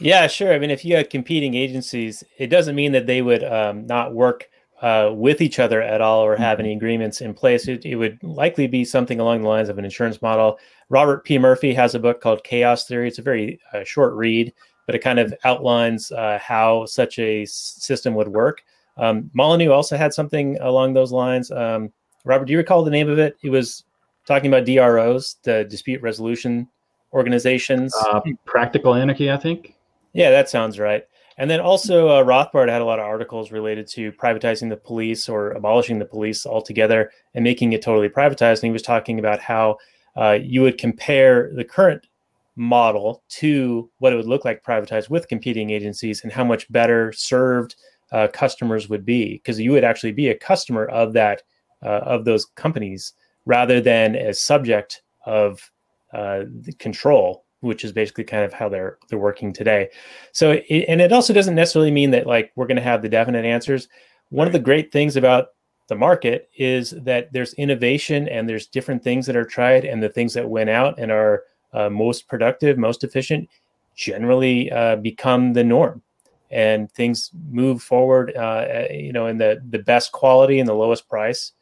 [0.00, 0.52] Yeah, sure.
[0.52, 4.12] I mean, if you had competing agencies, it doesn't mean that they would um, not
[4.12, 4.48] work
[4.82, 7.68] uh, with each other at all or have any agreements in place.
[7.68, 10.58] It, it would likely be something along the lines of an insurance model.
[10.88, 11.38] Robert P.
[11.38, 13.06] Murphy has a book called Chaos Theory.
[13.06, 14.52] It's a very uh, short read,
[14.86, 18.64] but it kind of outlines uh, how such a system would work.
[18.96, 21.52] Um, Molyneux also had something along those lines.
[21.52, 21.92] Um,
[22.24, 23.36] Robert, do you recall the name of it?
[23.42, 23.84] It was
[24.30, 26.68] talking about DROs, the dispute resolution
[27.12, 27.92] organizations.
[27.96, 29.74] Uh, Practical Anarchy, I think.
[30.12, 31.04] Yeah, that sounds right.
[31.36, 35.28] And then also, uh, Rothbard had a lot of articles related to privatizing the police
[35.28, 38.62] or abolishing the police altogether and making it totally privatized.
[38.62, 39.78] And he was talking about how
[40.16, 42.06] uh, you would compare the current
[42.54, 47.10] model to what it would look like privatized with competing agencies and how much better
[47.12, 47.74] served
[48.12, 51.42] uh, customers would be because you would actually be a customer of that
[51.82, 53.14] uh, of those companies
[53.46, 55.70] rather than a subject of
[56.12, 59.88] uh, the control which is basically kind of how they're they're working today.
[60.32, 63.08] So, it, and it also doesn't necessarily mean that like we're going to have the
[63.08, 63.88] definite answers.
[64.30, 65.48] One of the great things about
[65.88, 70.08] the market is that there's innovation and there's different things that are tried, and the
[70.08, 73.48] things that win out and are uh, most productive, most efficient,
[73.94, 76.02] generally uh, become the norm,
[76.50, 78.34] and things move forward.
[78.36, 81.52] Uh, you know, in the the best quality and the lowest price,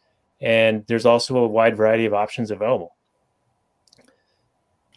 [0.41, 2.95] and there's also a wide variety of options available.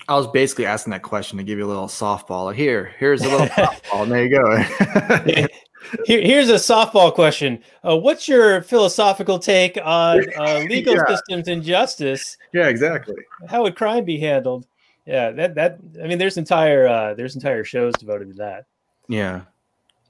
[0.07, 2.53] I was basically asking that question to give you a little softball.
[2.53, 4.09] Here, here's a little softball.
[4.09, 5.47] There you go.
[6.05, 7.59] Here, here's a softball question.
[7.83, 11.05] Uh, what's your philosophical take on uh, legal Yeah.
[11.07, 12.37] systems and justice?
[12.53, 13.15] yeah, exactly.
[13.49, 14.67] How would crime be handled?
[15.07, 18.65] Yeah, that that I mean, there's entire uh, there's entire shows devoted to that.
[19.07, 19.41] Yeah.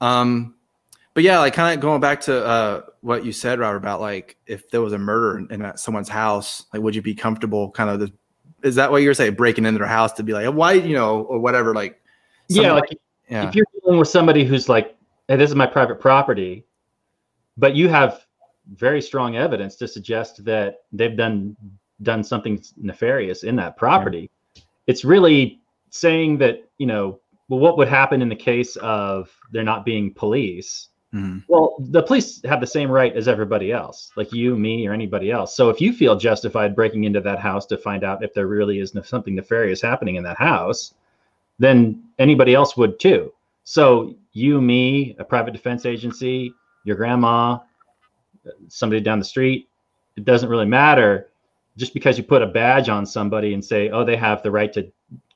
[0.02, 0.56] Um,
[1.14, 4.38] but yeah, like kind of going back to uh, what you said, Robert, about like
[4.48, 7.90] if there was a murder in, in someone's house, like would you be comfortable kind
[7.90, 8.12] of this,
[8.64, 11.22] is that what you're saying, breaking into their house to be like, why, you know,
[11.24, 12.00] or whatever, like,
[12.48, 12.98] Yeah, someone- like
[13.30, 14.96] yeah, if you're dealing with somebody who's like,
[15.30, 16.66] "Hey, this is my private property,"
[17.58, 18.26] but you have
[18.76, 21.56] very strong evidence to suggest that they've done
[22.04, 24.30] done something nefarious in that property.
[24.88, 29.64] It's really saying that you know, well, what would happen in the case of there
[29.64, 30.90] not being police?
[31.14, 31.44] Mhm.
[31.48, 35.30] Well, the police have the same right as everybody else, like you, me, or anybody
[35.30, 35.56] else.
[35.56, 38.80] So if you feel justified breaking into that house to find out if there really
[38.80, 40.94] is something nefarious happening in that house,
[41.60, 43.34] then anybody else would too.
[43.66, 46.54] So you, me, a private defense agency,
[46.86, 47.60] your grandma,
[48.70, 49.70] somebody down the street,
[50.16, 51.30] it doesn't really matter.
[51.78, 54.72] Just because you put a badge on somebody and say, oh, they have the right
[54.74, 54.92] to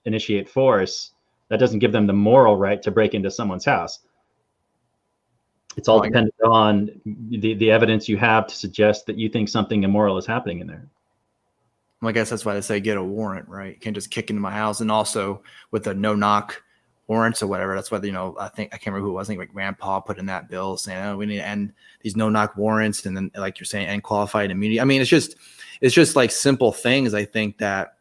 [0.06, 1.12] initiate force,
[1.50, 4.00] that doesn't give them the moral right to break into someone's house.
[5.78, 9.30] It's all oh Like- dependent on the, the evidence you have to suggest that you
[9.30, 10.88] think something immoral is happening in there.
[12.02, 13.74] Well, I guess that's why they say get a warrant, right?
[13.74, 14.82] You can't just kick into my house.
[14.82, 16.62] And also with the no knock
[17.08, 19.28] warrants or whatever, that's why, you know, I think, I can't remember who it was.
[19.28, 22.16] I think like grandpa put in that bill saying, oh, we need to end these
[22.16, 23.06] no knock warrants.
[23.06, 24.82] And then, like you're saying, end qualified immunity.
[24.82, 25.36] I mean, it's just,
[25.82, 27.14] it's just like simple things.
[27.14, 27.98] I think that,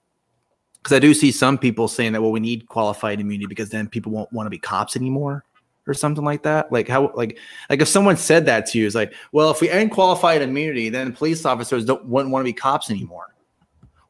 [0.83, 3.89] because I do see some people saying that, well, we need qualified immunity because then
[3.89, 5.45] people won't want to be cops anymore
[5.87, 6.71] or something like that.
[6.73, 7.39] Like how, like,
[7.71, 10.89] like if someone said that to you, it's like, well, if we end qualified immunity,
[10.89, 13.35] then police officers don't wouldn't want to be cops anymore.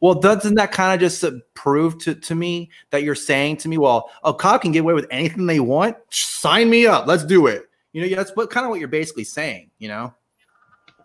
[0.00, 3.68] Well, doesn't that kind of just uh, prove to, to me that you're saying to
[3.68, 5.96] me, well, a cop can get away with anything they want?
[6.10, 7.06] Sign me up.
[7.06, 7.70] Let's do it.
[7.92, 10.12] You know, yeah, that's what kind of what you're basically saying, you know?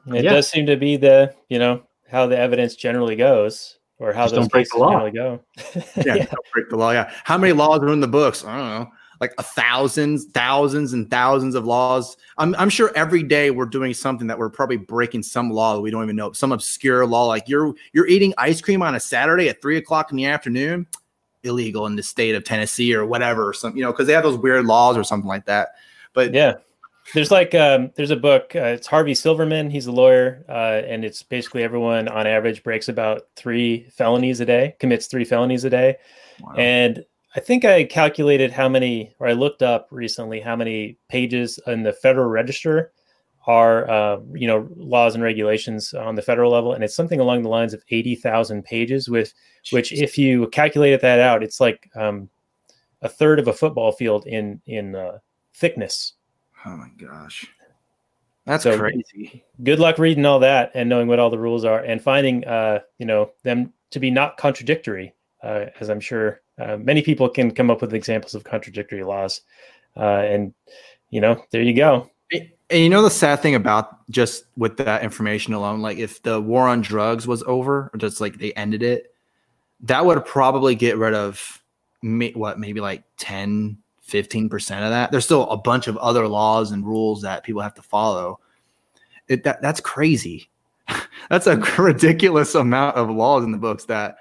[0.08, 0.34] It Yeah.
[0.34, 4.34] does seem to be the you know how the evidence generally goes, or how Just
[4.36, 4.89] those don't break the cases law.
[4.91, 5.39] generally go.
[5.76, 5.84] Yeah,
[6.16, 6.26] Yeah.
[6.26, 6.91] don't break the law.
[6.91, 7.12] Yeah.
[7.24, 8.44] How many laws are in the books?
[8.44, 8.91] I don't know.
[9.20, 12.16] Like a thousands, thousands, and thousands of laws.
[12.38, 15.82] I'm, I'm sure every day we're doing something that we're probably breaking some law that
[15.82, 17.26] we don't even know, some obscure law.
[17.26, 20.88] Like you're you're eating ice cream on a Saturday at three o'clock in the afternoon,
[21.44, 24.24] illegal in the state of Tennessee or whatever, or some you know, because they have
[24.24, 25.70] those weird laws or something like that.
[26.14, 26.56] But yeah,
[27.14, 28.56] there's like um, there's a book.
[28.56, 29.72] Uh, it's Harvey Silverglate.
[29.72, 34.46] He's a lawyer, uh, and it's basically everyone on average breaks about three felonies a
[34.46, 35.98] day, commits three felonies a day,
[36.42, 36.54] wow.
[36.58, 37.06] and
[37.36, 41.84] I think I calculated how many, or I looked up recently how many pages in
[41.84, 42.92] the Federal Register
[43.46, 47.44] are, uh, you know, laws and regulations on the federal level, and it's something along
[47.44, 49.10] the lines of eighty thousand pages.
[49.10, 49.34] With
[49.72, 52.30] which, if you calculated that out, it's like um,
[53.02, 55.20] a third of a football field in in uh,
[55.54, 56.14] thickness.
[56.66, 57.48] Oh my gosh,
[58.46, 59.46] that's so crazy.
[59.64, 62.80] Good luck reading all that and knowing what all the rules are, and finding, uh,
[62.98, 65.14] you know, them to be not contradictory,
[65.44, 69.41] uh, as I'm sure uh, many people can come up with examples of contradictory laws,
[69.97, 70.53] uh, and
[71.10, 72.10] you know, there you go.
[72.32, 76.39] And you know the sad thing about just with that information alone, like if the
[76.39, 79.14] war on drugs was over, or just like they ended it,
[79.82, 81.64] that would probably get rid of
[82.01, 85.12] me, what maybe like 10, 15% of that.
[85.12, 88.39] There's still a bunch of other laws and rules that people have to follow.
[89.28, 90.49] It, that, that's crazy.
[91.30, 94.18] that's a ridiculous amount of laws in the books that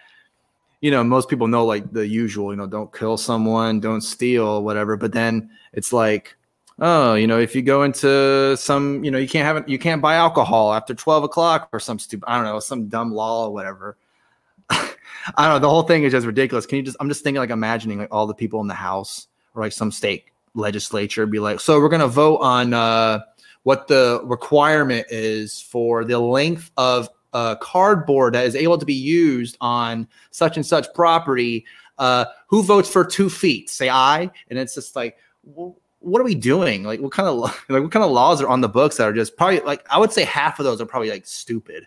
[0.81, 4.63] you know, most people know like the usual, you know, don't kill someone, don't steal,
[4.63, 4.97] whatever.
[4.97, 6.37] But then it's like,
[6.79, 10.01] oh, you know, if you go into some, you know, you can't have you can't
[10.01, 13.53] buy alcohol after 12 o'clock or some stupid, I don't know, some dumb law or
[13.53, 13.97] whatever.
[14.71, 14.95] I
[15.37, 15.59] don't know.
[15.59, 16.67] The whole thing is just ridiculous.
[16.67, 19.27] Can you just, I'm just thinking like imagining like all the people in the house
[19.55, 23.21] or like some state legislature be like, so we're going to vote on uh,
[23.65, 28.95] what the requirement is for the length of uh, cardboard that is able to be
[28.95, 31.65] used on such and such property.
[31.99, 33.69] Uh, who votes for two feet?
[33.69, 34.31] Say I.
[34.51, 36.85] and it's just like, well, what are we doing?
[36.85, 37.37] Like, what kind of
[37.69, 39.99] like what kind of laws are on the books that are just probably like I
[39.99, 41.87] would say half of those are probably like stupid.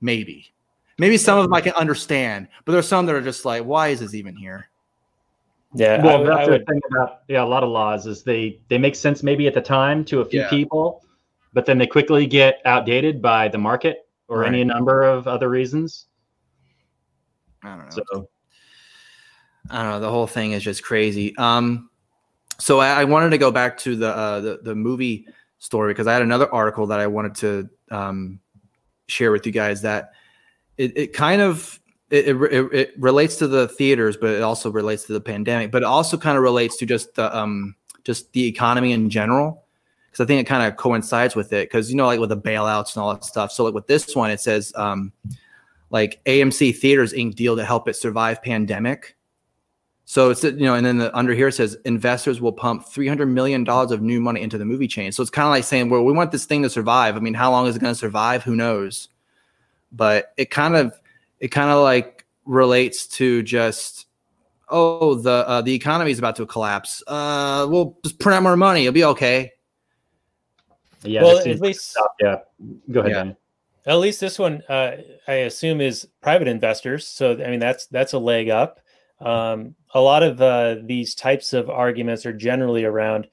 [0.00, 0.52] Maybe,
[0.98, 3.88] maybe some of them I can understand, but there's some that are just like, why
[3.88, 4.68] is this even here?
[5.74, 8.60] Yeah, well, I, that's I the thing about yeah, a lot of laws is they
[8.68, 10.50] they make sense maybe at the time to a few yeah.
[10.50, 11.04] people,
[11.52, 14.48] but then they quickly get outdated by the market or right.
[14.48, 16.06] any number of other reasons.
[17.62, 18.04] I don't know.
[18.12, 18.28] So,
[19.70, 20.00] I don't know.
[20.00, 21.36] The whole thing is just crazy.
[21.36, 21.90] Um,
[22.58, 25.26] so I, I wanted to go back to the, uh, the the movie
[25.58, 28.40] story because I had another article that I wanted to um,
[29.08, 30.12] share with you guys that
[30.76, 35.04] it, it kind of it, it, it, relates to the theaters, but it also relates
[35.04, 37.74] to the pandemic, but it also kind of relates to just the um,
[38.04, 39.65] just the economy in general
[40.16, 41.68] because I think it kind of coincides with it.
[41.68, 43.52] Because you know, like with the bailouts and all that stuff.
[43.52, 45.12] So like with this one, it says um,
[45.90, 47.34] like AMC Theaters Inc.
[47.34, 49.14] deal to help it survive pandemic.
[50.06, 53.06] So it's you know, and then the, under here it says investors will pump three
[53.06, 55.12] hundred million dollars of new money into the movie chain.
[55.12, 57.16] So it's kind of like saying, well, we want this thing to survive.
[57.16, 58.42] I mean, how long is it going to survive?
[58.42, 59.08] Who knows?
[59.92, 60.98] But it kind of
[61.40, 64.06] it kind of like relates to just
[64.70, 67.02] oh the uh, the economy is about to collapse.
[67.06, 68.86] Uh, we'll just print out more money.
[68.86, 69.52] It'll be okay.
[71.02, 71.22] Yeah.
[71.22, 72.36] Well, at least yeah.
[72.90, 73.28] Go ahead.
[73.86, 73.92] Yeah.
[73.92, 74.96] At least this one, uh,
[75.28, 77.06] I assume, is private investors.
[77.06, 78.80] So I mean, that's that's a leg up.
[79.20, 83.28] Um, a lot of uh, these types of arguments are generally around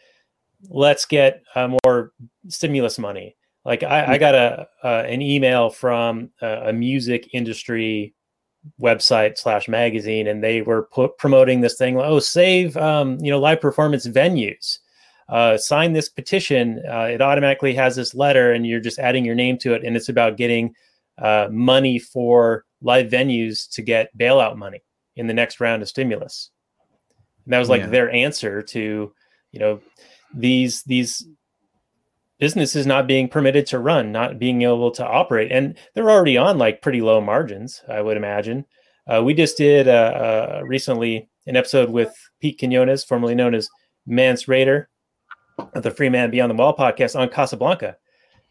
[0.70, 2.14] let's get uh, more
[2.48, 3.36] stimulus money.
[3.66, 8.14] Like I, I got a uh, an email from a, a music industry
[8.80, 11.98] website slash magazine, and they were promoting this thing.
[11.98, 14.80] Oh, save um, you know live performance venues
[15.34, 19.34] uh, sign this petition, uh, it automatically has this letter, and you're just adding your
[19.34, 20.76] name to it, and it's about getting
[21.18, 24.84] uh, money for live venues to get bailout money
[25.16, 26.52] in the next round of stimulus.
[27.46, 27.88] And that was like yeah.
[27.88, 29.12] their answer to,
[29.52, 29.80] you know,
[30.36, 31.28] these these
[32.38, 36.60] businesses not being permitted to run, not being able to operate, and they're already on
[36.60, 38.66] like pretty low margins, I would imagine.
[39.12, 43.68] Uh, we just did uh, uh, recently an episode with Pete Quinones, formerly known as
[44.06, 44.88] Mance Rayder, of
[45.74, 47.98] the Free Man Beyond the Wall podcast on Casablanca,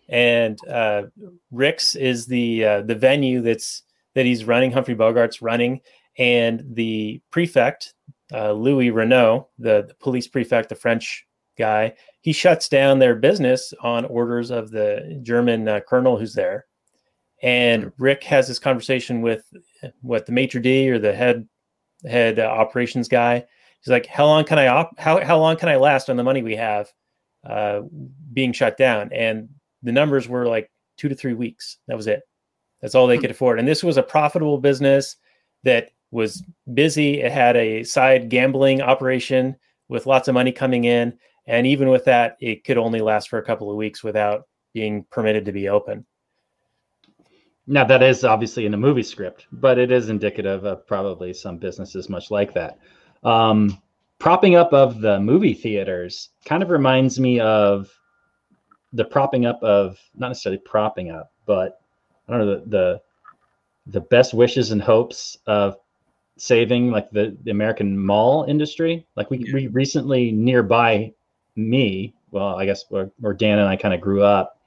[0.09, 1.05] and uh,
[1.51, 3.83] Rick's is the uh, the venue that's
[4.15, 4.73] that he's running.
[4.73, 5.81] Humphrey Bogart's running,
[6.19, 7.95] and the prefect
[8.33, 11.27] uh, Louis Renault, the, the police prefect, the French
[11.59, 16.67] guy, he shuts down their business on orders of the German uh, colonel who's there.
[17.43, 19.45] And Rick has this conversation with
[20.01, 21.49] what the maitre d or the head
[22.07, 23.45] head uh, operations guy
[23.83, 26.23] He's like, how long can I op- how how long can I last on the
[26.23, 26.93] money we have
[27.45, 27.83] uh,
[28.33, 29.13] being shut down?
[29.13, 29.49] And
[29.83, 31.79] the numbers were like two to three weeks.
[31.89, 32.23] That was it.
[32.81, 33.23] That's all they hmm.
[33.23, 33.59] could afford.
[33.59, 35.17] And this was a profitable business
[35.65, 37.21] that was busy.
[37.23, 39.57] It had a side gambling operation
[39.89, 41.19] with lots of money coming in.
[41.47, 45.05] And even with that, it could only last for a couple of weeks without being
[45.11, 46.07] permitted to be open.
[47.67, 51.59] Now, that is obviously in a movie script, but it is indicative of probably some
[51.59, 52.79] businesses much like that.
[53.23, 53.81] Um,
[54.19, 57.91] propping up of the movie theaters kind of reminds me of
[58.93, 61.81] the propping up of not necessarily propping up, but
[62.29, 63.01] I don't know the the,
[63.87, 65.77] the best wishes and hopes of
[66.37, 69.07] saving like the, the American mall industry.
[69.17, 69.55] Like we, yeah.
[69.55, 71.13] we recently nearby
[71.57, 74.59] me, well, I guess where, where Dan and I kind of grew up,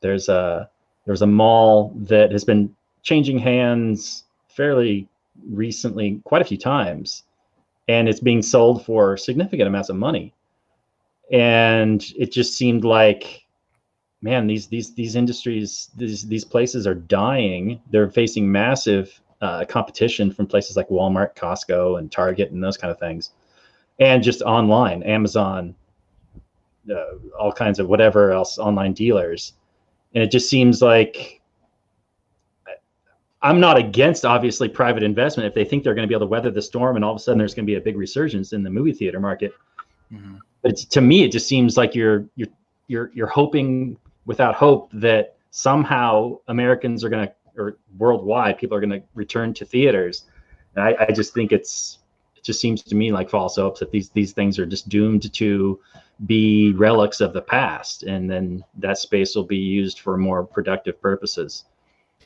[0.00, 0.68] there's a
[1.06, 5.08] there's a mall that has been changing hands fairly
[5.50, 7.24] recently, quite a few times,
[7.88, 10.34] and it's being sold for significant amounts of money.
[11.30, 13.48] And it just seemed like
[14.22, 17.80] man, these these these industries, these these places are dying.
[17.90, 22.90] They're facing massive uh, competition from places like Walmart, Costco, and Target, and those kind
[22.90, 23.30] of things,
[23.98, 25.74] and just online, Amazon,
[26.90, 29.54] uh, all kinds of whatever else online dealers,
[30.14, 31.37] and it just seems like.
[33.40, 36.30] I'm not against obviously private investment if they think they're going to be able to
[36.30, 38.52] weather the storm and all of a sudden there's going to be a big resurgence
[38.52, 39.52] in the movie theater market.
[40.12, 40.36] Mm-hmm.
[40.62, 42.48] But to me, it just seems like you're you're
[42.88, 48.80] you're you're hoping without hope that somehow Americans are going to, or worldwide, people are
[48.80, 50.24] going to return to theaters.
[50.74, 51.98] And I, I just think it's,
[52.36, 55.32] it just seems to me like false hopes that these these things are just doomed
[55.32, 55.80] to
[56.26, 61.00] be relics of the past, and then that space will be used for more productive
[61.00, 61.64] purposes.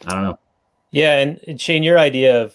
[0.07, 0.39] I don't know.
[0.93, 2.55] Yeah, and, and Shane, your idea of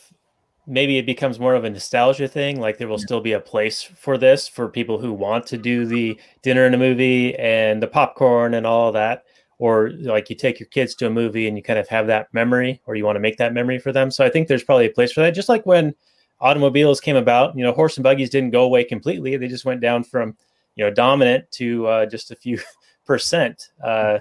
[0.67, 3.81] maybe it becomes more of a nostalgia thing like there will still be a place
[3.81, 7.87] for this for people who want to do the dinner and a movie and the
[7.87, 9.23] popcorn and all that
[9.59, 12.27] or like you take your kids to a movie and you kind of have that
[12.33, 14.11] memory or you want to make that memory for them.
[14.11, 15.31] So i think there's probably a place for that.
[15.31, 15.95] Just like when
[16.39, 19.37] automobiles came about you know horse and buggies didn't go away completely.
[19.37, 20.35] They just went down from
[20.75, 22.59] you know dominant to uh, just a few
[23.05, 23.69] percent.
[23.83, 24.19] Uh,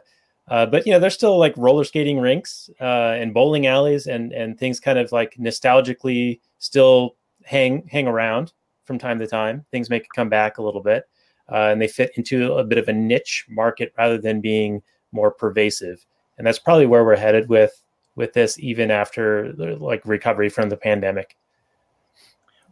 [0.48, 4.32] uh, but you know there's still like roller skating rinks uh, and bowling alleys and
[4.32, 8.52] and things kind of like nostalgically still hang hang around
[8.84, 9.64] from time to time.
[9.70, 11.08] Things make it come back a little bit
[11.50, 14.82] uh, and they fit into a bit of a niche market rather than being
[15.12, 16.06] more pervasive.
[16.38, 17.82] And that's probably where we're headed with
[18.14, 21.36] with this even after like recovery from the pandemic.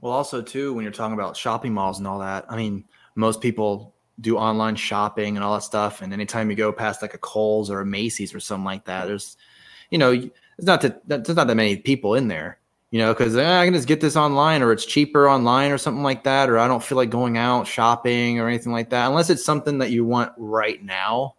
[0.00, 3.40] Well also too when you're talking about shopping malls and all that i mean most
[3.40, 7.18] people do online shopping and all that stuff and anytime you go past like a
[7.18, 9.36] Kohl's or a Macy's or something like that there's
[9.90, 12.58] you know it's not that there's not that many people in there
[12.90, 15.78] you know because eh, i can just get this online or it's cheaper online or
[15.78, 19.08] something like that or i don't feel like going out shopping or anything like that
[19.08, 21.34] unless it's something that you want right now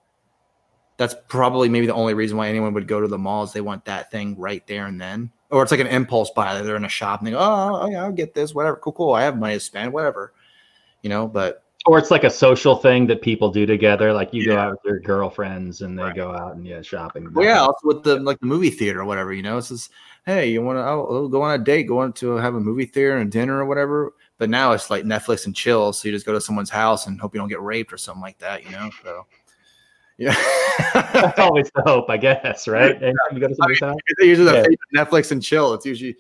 [0.98, 3.62] that's probably maybe the only reason why anyone would go to the mall is they
[3.62, 5.32] want that thing right there and then.
[5.52, 6.62] Or it's like an impulse buy.
[6.62, 8.78] They're in a shop and they go, oh, oh, yeah, I'll get this, whatever.
[8.78, 9.14] Cool, cool.
[9.14, 10.34] I have money to spend, whatever.
[11.02, 11.64] You know, but.
[11.88, 14.12] Or it's like a social thing that people do together.
[14.12, 14.48] Like you yeah.
[14.48, 16.16] go out with your girlfriends and they right.
[16.16, 17.32] go out and yeah, shopping.
[17.32, 19.92] Well, yeah, also with the like the movie theater or whatever, you know, it's just,
[20.26, 22.86] hey, you want to oh, go on a date, go on to have a movie
[22.86, 24.14] theater and dinner or whatever.
[24.40, 25.94] But now it's like Netflix and chill.
[25.94, 28.22] So you just go to someone's house and hope you don't get raped or something
[28.22, 28.90] like that, you know?
[29.04, 29.26] So.
[30.18, 30.36] Yeah,
[30.94, 33.02] that's always the hope, I guess, right?
[33.02, 33.98] And you go to somebody's house.
[34.20, 34.66] Usually yeah.
[34.96, 35.74] Netflix and chill.
[35.74, 36.16] It's usually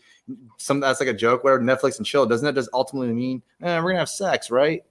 [0.57, 1.43] some that's like a joke.
[1.43, 4.83] Whatever Netflix and chill doesn't that just ultimately mean eh, we're gonna have sex, right?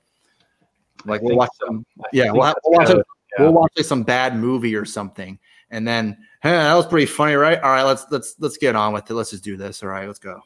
[1.07, 1.67] Like we'll watch so.
[1.67, 3.03] some, yeah, we'll, have, we'll watch, a, yeah.
[3.45, 5.39] we'll watch like some bad movie or something,
[5.71, 7.61] and then hey, that was pretty funny, right?
[7.61, 9.15] All right, let's let's let's get on with it.
[9.15, 9.83] Let's just do this.
[9.83, 10.41] All right, let's go.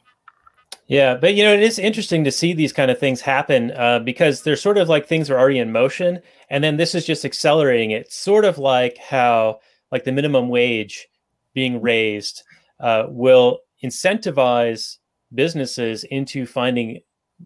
[0.89, 3.99] Yeah, but you know, it is interesting to see these kind of things happen uh,
[3.99, 7.25] because they're sort of like things are already in motion, and then this is just
[7.27, 8.11] accelerating it.
[8.11, 9.61] Sort of like how
[9.93, 11.07] like the minimum wage
[11.53, 12.43] being raised
[12.81, 14.97] uh, will incentivize
[15.35, 17.01] businesses into finding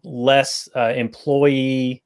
[0.04, 2.02] less uh, employee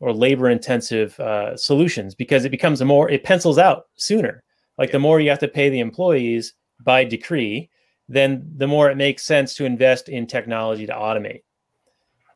[0.00, 4.42] or labor intensive uh, solutions because it becomes a more it pencils out sooner.
[4.78, 7.70] Like the more you have to pay the employees by decree,
[8.08, 11.42] then the more it makes sense to invest in technology to automate.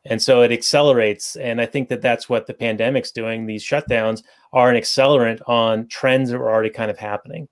[0.05, 1.35] And so it accelerates.
[1.35, 3.45] And I think that that's what the pandemic's doing.
[3.45, 7.47] These shutdowns are an accelerant on trends that were already kind of happening.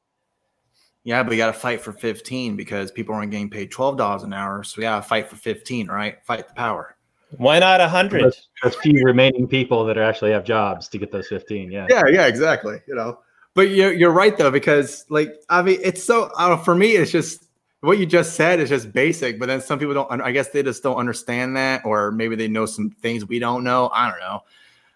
[1.03, 4.33] Yeah, but we got to fight for 15 because people aren't getting paid $12 an
[4.33, 4.63] hour.
[4.63, 6.17] So we got to fight for 15, right?
[6.25, 6.97] Fight the power.
[7.37, 8.25] Why not 100?
[8.25, 11.71] That's, that's few remaining people that actually have jobs to get those 15.
[11.71, 11.87] Yeah.
[11.89, 12.79] Yeah, yeah, exactly.
[12.87, 13.19] You know,
[13.53, 17.11] but you're, you're right though, because like, I mean, it's so, uh, for me, it's
[17.11, 17.45] just,
[17.81, 20.21] what you just said is just basic, but then some people don't.
[20.21, 23.63] I guess they just don't understand that, or maybe they know some things we don't
[23.63, 23.89] know.
[23.93, 24.41] I don't know.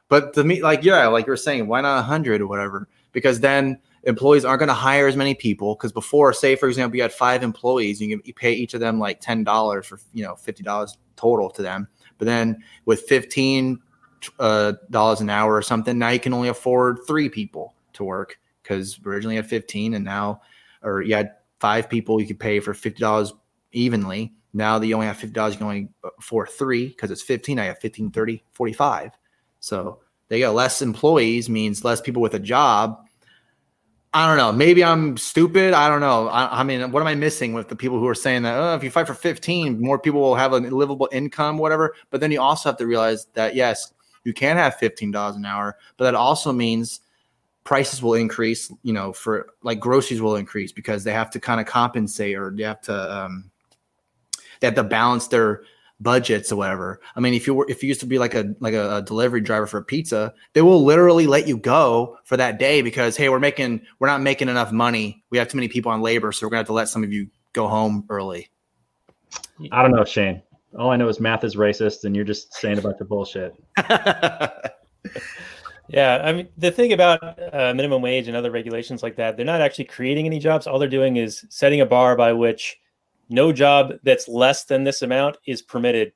[0.09, 2.88] But to me, like yeah, like you're saying, why not hundred or whatever?
[3.13, 5.75] Because then employees aren't going to hire as many people.
[5.75, 8.99] Because before, say for example, you had five employees, you can pay each of them
[8.99, 11.88] like ten dollars for you know fifty dollars total to them.
[12.24, 13.82] But then with 15,
[14.39, 15.97] uh, dollars an hour or something.
[15.97, 20.41] Now you can only afford three people to work because originally had 15 and now,
[20.82, 23.34] or you had five people you could pay for $50
[23.74, 24.34] evenly.
[24.53, 27.59] Now that you only have $50, you can only afford three because it's 15.
[27.59, 29.11] I have 15, 30, 45.
[29.59, 29.99] So
[30.30, 33.03] they got less employees means less people with a job.
[34.16, 34.51] I don't know.
[34.51, 35.74] Maybe I'm stupid.
[35.74, 36.28] I don't know.
[36.28, 38.55] I, I, mean, what am I missing with the people who are saying that?
[38.55, 41.95] Oh, if you fight for 15, more people will have a livable income, whatever.
[42.11, 43.91] But then you also have to realize that yes,
[44.24, 47.01] you can have $15 an hour, but that also means
[47.64, 48.72] prices will increase.
[48.84, 52.51] You know, for like groceries will increase because they have to kind of compensate or
[52.55, 53.49] they have to um,
[54.59, 55.64] they have to balance their
[56.04, 56.99] budgets or whatever.
[57.16, 59.01] I mean, if you were if you used to be like a like a, a,
[59.01, 63.18] delivery driver for a pizza, they will literally let you go for that day because
[63.18, 65.24] hey, we're making we're not making enough money.
[65.30, 67.12] We have too many people on labor, so we're gonna have to let some of
[67.12, 68.49] you go home early.
[69.72, 70.41] I don't know, Shane.
[70.78, 73.56] All I know is math is racist, and you're just saying a bunch of bullshit.
[75.88, 77.22] yeah, I mean, the thing about
[77.54, 80.66] uh, minimum wage and other regulations like that, they're not actually creating any jobs.
[80.66, 82.80] All they're doing is setting a bar by which
[83.34, 86.13] no job that's less than this amount is permitted.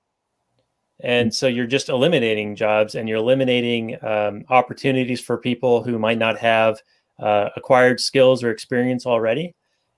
[0.99, 6.17] And so you're just eliminating jobs and you're eliminating um, opportunities for people who might
[6.17, 6.79] not have
[7.19, 9.55] uh, acquired skills or experience already.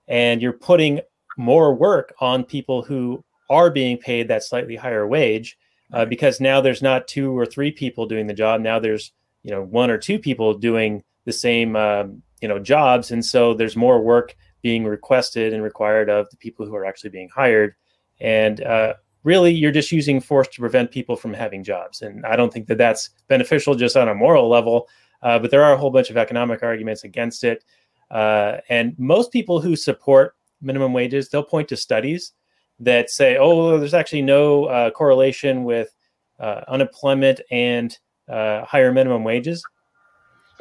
[0.08, 1.02] And you're putting
[1.38, 5.58] more work on people who are being paid that slightly higher wage
[5.94, 8.62] uh, because now there's not two or three people doing the job.
[8.62, 9.12] Now there's,
[9.44, 13.12] you know, one or two people doing the same, um, you know, jobs.
[13.12, 17.10] And so there's more work being requested and required of the people who are actually
[17.10, 17.76] being hired.
[18.20, 22.02] And uh, really, you're just using force to prevent people from having jobs.
[22.02, 24.88] And I don't think that that's beneficial just on a moral level.
[25.22, 27.64] Uh, but there are a whole bunch of economic arguments against it.
[28.12, 32.34] Uh, and most people who support minimum wages, they'll point to studies
[32.80, 35.94] that say, oh, there's actually no uh, correlation with
[36.40, 37.98] uh, unemployment and
[38.30, 39.64] uh, higher minimum wages.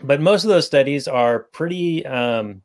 [0.03, 2.63] But most of those studies are pretty um,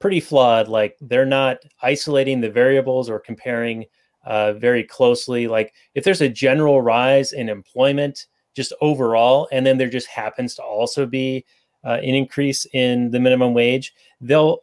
[0.00, 0.68] pretty flawed.
[0.68, 3.84] Like they're not isolating the variables or comparing
[4.24, 5.48] uh, very closely.
[5.48, 10.54] Like if there's a general rise in employment just overall, and then there just happens
[10.56, 11.44] to also be
[11.84, 14.60] uh, an increase in the minimum wage, they'll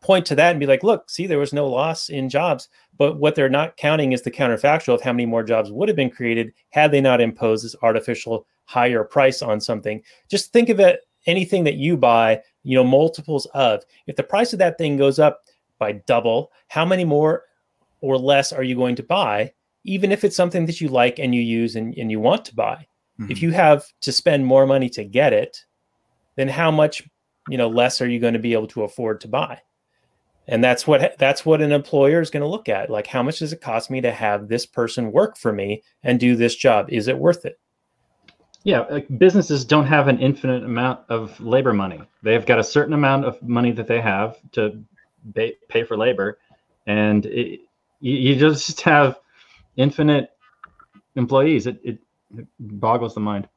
[0.00, 2.68] point to that and be like, look, see, there was no loss in jobs.
[2.96, 5.96] But what they're not counting is the counterfactual of how many more jobs would have
[5.96, 10.02] been created had they not imposed this artificial higher price on something.
[10.28, 13.82] Just think of it anything that you buy you know, multiples of.
[14.06, 15.42] If the price of that thing goes up
[15.78, 17.44] by double, how many more
[18.00, 19.52] or less are you going to buy,
[19.84, 22.54] even if it's something that you like and you use and, and you want to
[22.54, 22.86] buy?
[23.20, 23.30] Mm-hmm.
[23.30, 25.64] If you have to spend more money to get it,
[26.36, 27.02] then how much,
[27.48, 29.60] you know, less are you going to be able to afford to buy?
[30.48, 32.90] And that's what that's what an employer is going to look at.
[32.90, 36.18] Like, how much does it cost me to have this person work for me and
[36.18, 36.86] do this job?
[36.90, 37.59] Is it worth it?
[38.62, 42.02] Yeah, like businesses don't have an infinite amount of labor money.
[42.22, 44.82] They've got a certain amount of money that they have to
[45.34, 46.38] pay, pay for labor,
[46.86, 47.60] and it,
[48.00, 49.18] you, you, just have
[49.76, 50.30] infinite
[51.16, 51.66] employees.
[51.66, 51.98] It, it,
[52.36, 53.48] it boggles the mind.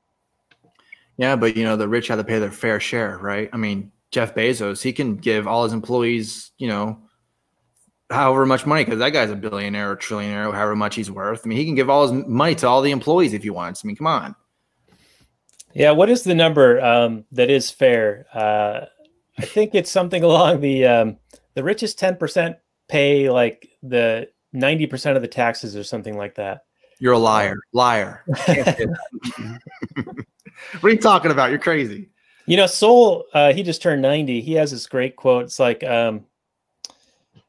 [1.18, 3.50] Yeah, but you know the rich have to pay their fair share, right?
[3.52, 6.98] I mean, Jeff Bezos, he can give all his employees, you know,
[8.10, 11.42] however much money because that guy's a billionaire or trillionaire, however much he's worth.
[11.44, 13.84] I mean, he can give all his money to all the employees if he wants.
[13.84, 14.36] I mean, come on.
[15.74, 18.28] Yeah, what is the number um, that is fair?
[18.34, 18.86] Uh,
[19.38, 21.18] I think it's something along the um,
[21.56, 22.58] the richest ten percent
[22.88, 26.66] pay like the ninety percent of the taxes or something like that.
[27.00, 28.24] You're a liar, liar.
[28.28, 28.46] what
[30.84, 31.50] are you talking about?
[31.50, 32.10] You're crazy.
[32.46, 33.26] You know, Sowell.
[33.34, 34.42] Uh, he just turned ninety.
[34.42, 35.46] He has this great quote.
[35.46, 36.26] It's like, um,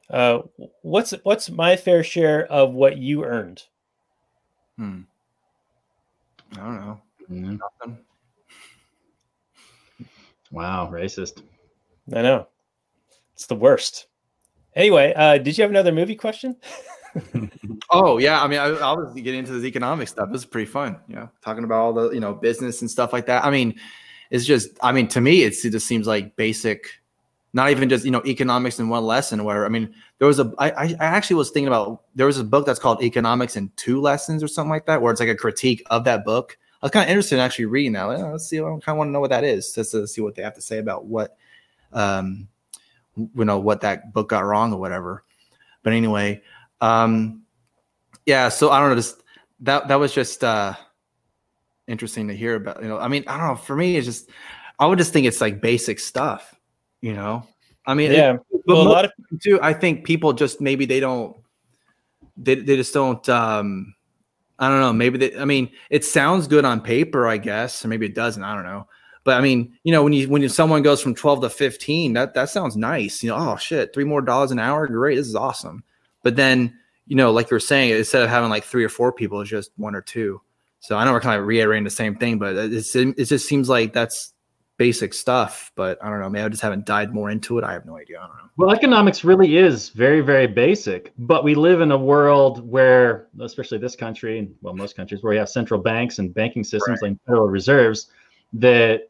[0.08, 0.40] uh,
[0.82, 3.62] "What's what's my fair share of what you earned?"
[4.78, 5.02] Hmm.
[6.52, 7.00] I don't know.
[7.30, 7.56] Mm-hmm.
[7.56, 7.98] Nothing.
[10.54, 11.42] Wow, racist.
[12.14, 12.46] I know.
[13.32, 14.06] It's the worst.
[14.76, 16.56] Anyway, uh, did you have another movie question?
[17.90, 20.28] oh yeah, I mean, I, I was getting into this economic stuff.
[20.30, 20.96] This is pretty fun.
[21.08, 23.44] You know, talking about all the you know business and stuff like that.
[23.44, 23.74] I mean,
[24.30, 26.88] it's just, I mean, to me, it's, it just seems like basic,
[27.52, 29.42] not even just you know economics in one lesson.
[29.42, 32.44] Where I mean, there was a, I, I actually was thinking about there was a
[32.44, 35.34] book that's called Economics in Two Lessons or something like that, where it's like a
[35.34, 38.02] critique of that book I was kind of interested in actually reading that.
[38.02, 38.58] Like, oh, let's see.
[38.58, 40.52] I kind of want to know what that is, just to see what they have
[40.56, 41.34] to say about what,
[41.94, 42.46] um,
[43.16, 45.24] you know, what that book got wrong or whatever.
[45.82, 46.42] But anyway,
[46.82, 47.40] um,
[48.26, 48.50] yeah.
[48.50, 48.96] So I don't know.
[48.96, 49.22] Just
[49.60, 50.74] that that was just uh,
[51.86, 52.82] interesting to hear about.
[52.82, 53.56] You know, I mean, I don't know.
[53.56, 54.28] For me, it's just
[54.78, 56.54] I would just think it's like basic stuff.
[57.00, 57.48] You know,
[57.86, 58.34] I mean, yeah.
[58.34, 59.12] It, but well, a lot of
[59.42, 59.58] too.
[59.62, 61.34] I think people just maybe they don't.
[62.36, 63.26] They they just don't.
[63.30, 63.94] um
[64.58, 64.92] I don't know.
[64.92, 68.42] Maybe I mean, it sounds good on paper, I guess, or maybe it doesn't.
[68.42, 68.86] I don't know.
[69.24, 72.34] But I mean, you know, when you when someone goes from 12 to 15, that
[72.34, 73.22] that sounds nice.
[73.22, 75.82] You know, oh shit, three more dollars an hour, great, this is awesome.
[76.22, 79.12] But then, you know, like you were saying, instead of having like three or four
[79.12, 80.40] people, it's just one or two.
[80.80, 83.70] So I know we're kind of reiterating the same thing, but it's, it just seems
[83.70, 84.33] like that's
[84.76, 86.28] basic stuff, but I don't know.
[86.28, 87.64] Maybe I just haven't dived more into it.
[87.64, 88.18] I have no idea.
[88.18, 88.50] I don't know.
[88.56, 93.78] Well, economics really is very, very basic, but we live in a world where, especially
[93.78, 97.10] this country, and well, most countries, where we have central banks and banking systems right.
[97.10, 98.08] like federal reserves
[98.54, 99.08] that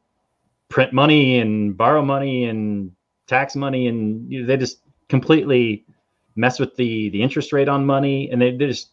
[0.68, 2.92] print money and borrow money and
[3.26, 5.84] tax money, and you know, they just completely
[6.36, 8.90] mess with the the interest rate on money, and they, they just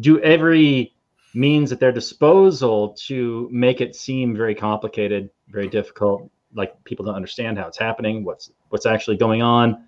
[0.00, 0.91] do every
[1.34, 6.28] means at their disposal to make it seem very complicated very difficult.
[6.54, 9.84] Like people don't understand how it's happening, what's what's actually going on.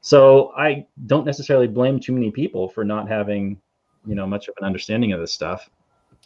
[0.00, 3.60] So I don't necessarily blame too many people for not having,
[4.06, 5.68] you know, much of an understanding of this stuff.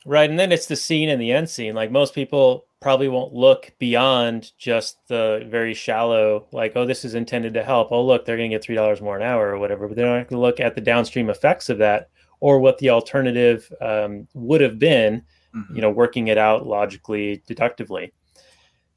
[0.06, 1.74] Right, and then it's the seen and the unseen.
[1.74, 7.14] Like most people probably won't look beyond just the very shallow, like, oh, this is
[7.14, 7.92] intended to help.
[7.92, 9.86] Oh, look, they're going to get three dollars more an hour or whatever.
[9.86, 12.08] But they're not going to look at the downstream effects of that
[12.40, 15.22] or what the alternative um, would have been.
[15.54, 15.74] Mm-hmm.
[15.74, 18.12] You know, working it out logically, deductively.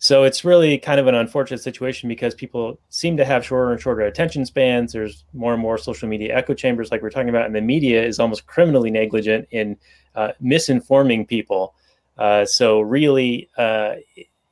[0.04, 3.80] So it's really kind of an unfortunate situation because people seem to have shorter and
[3.80, 4.92] shorter attention spans.
[4.92, 8.04] There's more and more social media echo chambers, like we're talking about, and the media
[8.06, 9.78] is almost criminally negligent in
[10.14, 11.74] uh, misinforming people.
[12.18, 13.96] Uh, so really, uh,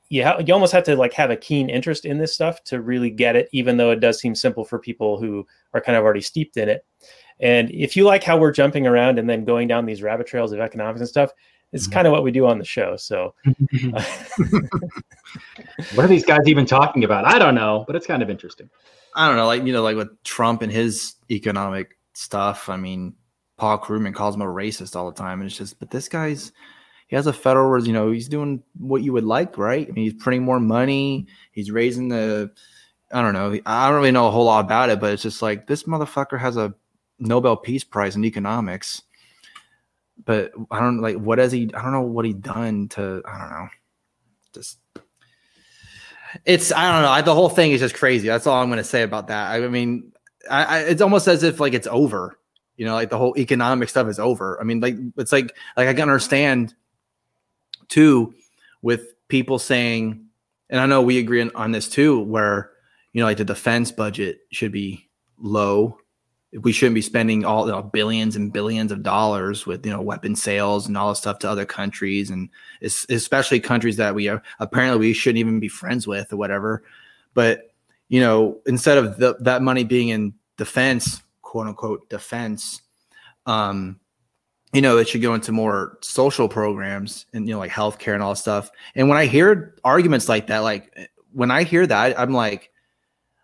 [0.07, 2.81] you ha- you almost have to like have a keen interest in this stuff to
[2.81, 6.05] really get it, even though it does seem simple for people who are kind of
[6.05, 6.85] already steeped in it.
[7.41, 10.51] And if you like how we're jumping around and then going down these rabbit trails
[10.51, 11.31] of economics and stuff,
[11.73, 11.93] it's mm-hmm.
[11.93, 12.95] kind of what we do on the show.
[12.97, 13.33] So,
[15.95, 17.25] what are these guys even talking about?
[17.25, 18.69] I don't know, but it's kind of interesting.
[19.15, 22.69] I don't know, like you know, like with Trump and his economic stuff.
[22.69, 23.15] I mean,
[23.57, 26.51] Paul Krugman calls him a racist all the time, and it's just, but this guy's
[27.11, 29.85] he has a federal, you know, he's doing what you would like, right?
[29.85, 32.51] I mean, he's printing more money, he's raising the,
[33.11, 35.41] I don't know, I don't really know a whole lot about it, but it's just
[35.41, 36.73] like this motherfucker has a
[37.22, 39.03] Nobel Peace Prize in economics
[40.26, 43.38] but I don't like what has he I don't know what he done to I
[43.38, 43.67] don't know.
[44.53, 44.80] Just
[46.45, 47.09] it's I don't know.
[47.09, 48.28] I, the whole thing is just crazy.
[48.28, 49.51] That's all I'm going to say about that.
[49.51, 50.11] I, mean,
[50.49, 52.38] I, I, it's almost as if like it's over.
[52.78, 54.59] You know, like the whole economic stuff is over.
[54.59, 56.74] I mean, like it's like like I can understand
[57.89, 58.34] too
[58.82, 60.26] with people saying,
[60.69, 62.72] and I know we agree on, on this too, where
[63.13, 65.97] you know like the defense budget should be low
[66.60, 70.02] we shouldn't be spending all you know, billions and billions of dollars with you know
[70.02, 72.49] weapon sales and all this stuff to other countries and
[72.82, 76.84] especially countries that we are apparently we shouldn't even be friends with or whatever.
[77.34, 77.74] But
[78.10, 82.82] you know instead of the, that money being in defense quote unquote defense
[83.45, 83.99] um
[84.74, 88.22] you know it should go into more social programs and you know like healthcare and
[88.22, 88.70] all stuff.
[88.95, 92.72] And when i hear arguments like that like when i hear that i'm like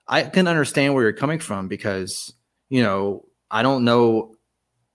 [0.10, 2.34] i can understand where you're coming from because
[2.70, 4.36] you know, I don't know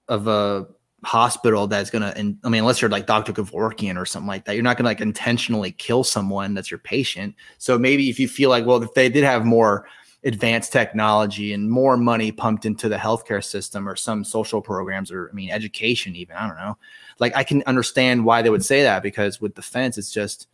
[0.08, 0.66] of a
[1.04, 2.12] hospital that's gonna.
[2.16, 3.32] And I mean, unless you're like Dr.
[3.32, 7.34] Kevorkian or something like that, you're not gonna like intentionally kill someone that's your patient.
[7.58, 9.86] So maybe if you feel like, well, if they did have more
[10.24, 15.28] advanced technology and more money pumped into the healthcare system or some social programs or
[15.28, 16.78] I mean education even I don't know
[17.18, 20.46] like I can understand why they would say that because with defense it's just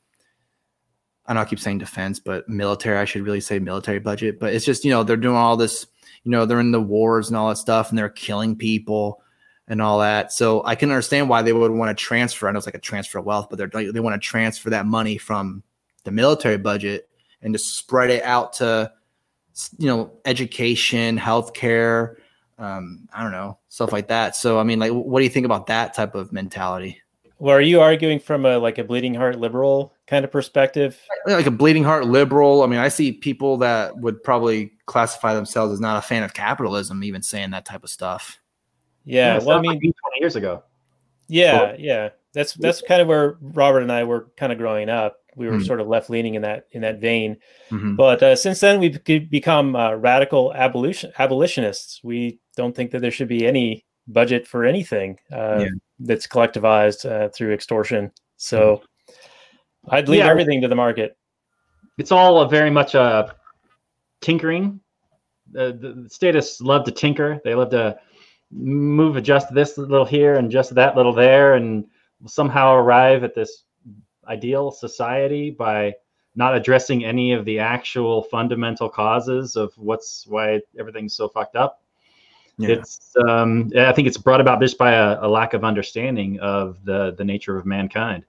[1.27, 4.55] I know I keep saying defense but military I should really say military budget but
[4.55, 5.87] it's just you know they're doing all this
[6.25, 9.23] you know, they're in the wars and all that stuff and they're killing people
[9.67, 10.33] and all that.
[10.33, 12.49] So I can understand why they would want to transfer.
[12.49, 14.87] I know it's like a transfer of wealth, but they're they want to transfer that
[14.87, 15.63] money from
[16.05, 17.09] the military budget
[17.43, 18.93] and just spread it out to
[19.79, 22.17] you know education, healthcare,
[22.59, 24.35] um, I don't know stuff like that.
[24.37, 27.01] So I mean, like, what do you think about that type of mentality?
[27.41, 31.01] Well, are you arguing from a like a bleeding heart liberal kind of perspective?
[31.27, 32.63] Like a bleeding heart liberal.
[32.63, 36.35] I mean, I see people that would probably classify themselves as not a fan of
[36.35, 38.41] capitalism, even saying that type of stuff.
[39.05, 40.65] Yeah, yeah well, I mean, twenty years ago.
[41.29, 44.89] Yeah, well, yeah, that's that's kind of where Robert and I were kind of growing
[44.89, 45.19] up.
[45.37, 45.65] We were mm-hmm.
[45.65, 47.37] sort of left leaning in that in that vein,
[47.71, 47.95] mm-hmm.
[47.95, 52.01] but uh, since then we've become uh, radical abolition abolitionists.
[52.03, 55.69] We don't think that there should be any budget for anything uh, yeah.
[56.01, 58.13] That's collectivized uh, through extortion.
[58.37, 59.95] So mm-hmm.
[59.95, 60.31] I'd leave yeah.
[60.31, 61.17] everything to the market.
[61.99, 63.35] It's all very much a
[64.21, 64.81] tinkering.
[65.51, 67.41] The, the statists love to tinker.
[67.45, 67.99] They love to
[68.51, 71.85] move, adjust this little here and just that little there, and
[72.27, 73.65] somehow arrive at this
[74.27, 75.95] ideal society by
[76.37, 81.81] not addressing any of the actual fundamental causes of what's why everything's so fucked up.
[82.59, 82.71] Yeah.
[82.71, 86.85] It's um, I think it's brought about just by a, a lack of understanding of
[86.85, 88.25] the the nature of mankind.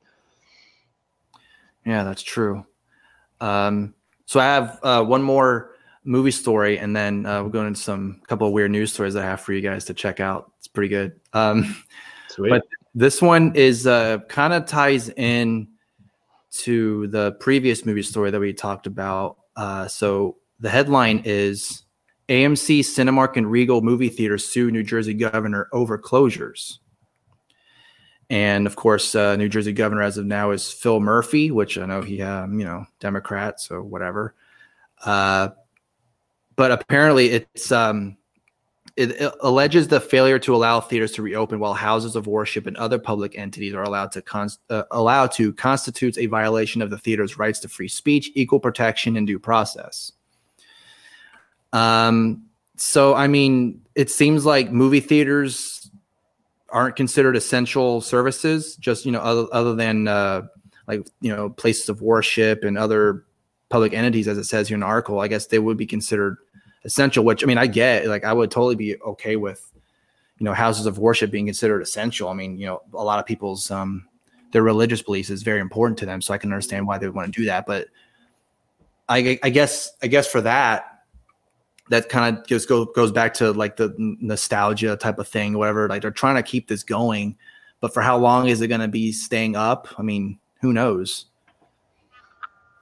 [1.86, 2.66] Yeah, that's true.
[3.42, 5.72] Um, so I have uh, one more
[6.04, 9.24] movie story, and then uh, we're going into some couple of weird news stories I
[9.24, 10.52] have for you guys to check out.
[10.60, 11.20] It's pretty good.
[11.34, 11.84] Um,
[12.28, 12.50] Sweet.
[12.50, 12.64] But
[12.94, 15.70] this one is uh, kind of ties in
[16.52, 19.38] to the previous movie story that we talked about.
[19.56, 21.84] Uh, so the headline is
[22.30, 26.78] AMC, Cinemark, and Regal movie theaters sue New Jersey governor over closures.
[28.30, 31.88] And of course, uh, New Jersey governor as of now is Phil Murphy, which I
[31.88, 34.36] know he, um, you know, Democrat, so whatever.
[35.04, 35.50] Uh,
[36.56, 38.18] but apparently, it's um,
[38.96, 42.78] it, it, alleges the failure to allow theaters to reopen while houses of worship and
[42.78, 46.98] other public entities are allowed to con- uh, allowed to constitutes a violation of the
[46.98, 50.12] theater's rights to free speech, equal protection, and due process.
[51.74, 52.46] Um,
[52.78, 55.92] so I mean, it seems like movie theaters
[56.70, 60.44] aren't considered essential services, just you know, other other than uh,
[60.88, 63.26] like you know places of worship and other
[63.70, 65.20] public entities, as it says here in the article.
[65.20, 66.38] I guess they would be considered
[66.86, 67.24] essential.
[67.24, 68.08] Which I mean, I get.
[68.08, 69.72] Like, I would totally be okay with
[70.40, 72.30] you know houses of worship being considered essential.
[72.30, 74.08] I mean, you know, a lot of people's um,
[74.52, 77.16] their religious beliefs is very important to them, so I can understand why they would
[77.16, 77.66] want to do that.
[77.66, 77.88] But
[79.08, 80.89] I, I guess, I guess for that,
[81.90, 85.88] that kind of just go, goes back to like the nostalgia type of thing, whatever.
[85.90, 87.36] Like they're trying to keep this going,
[87.82, 89.88] but for how long is it going to be staying up?
[89.98, 91.26] I mean, who knows?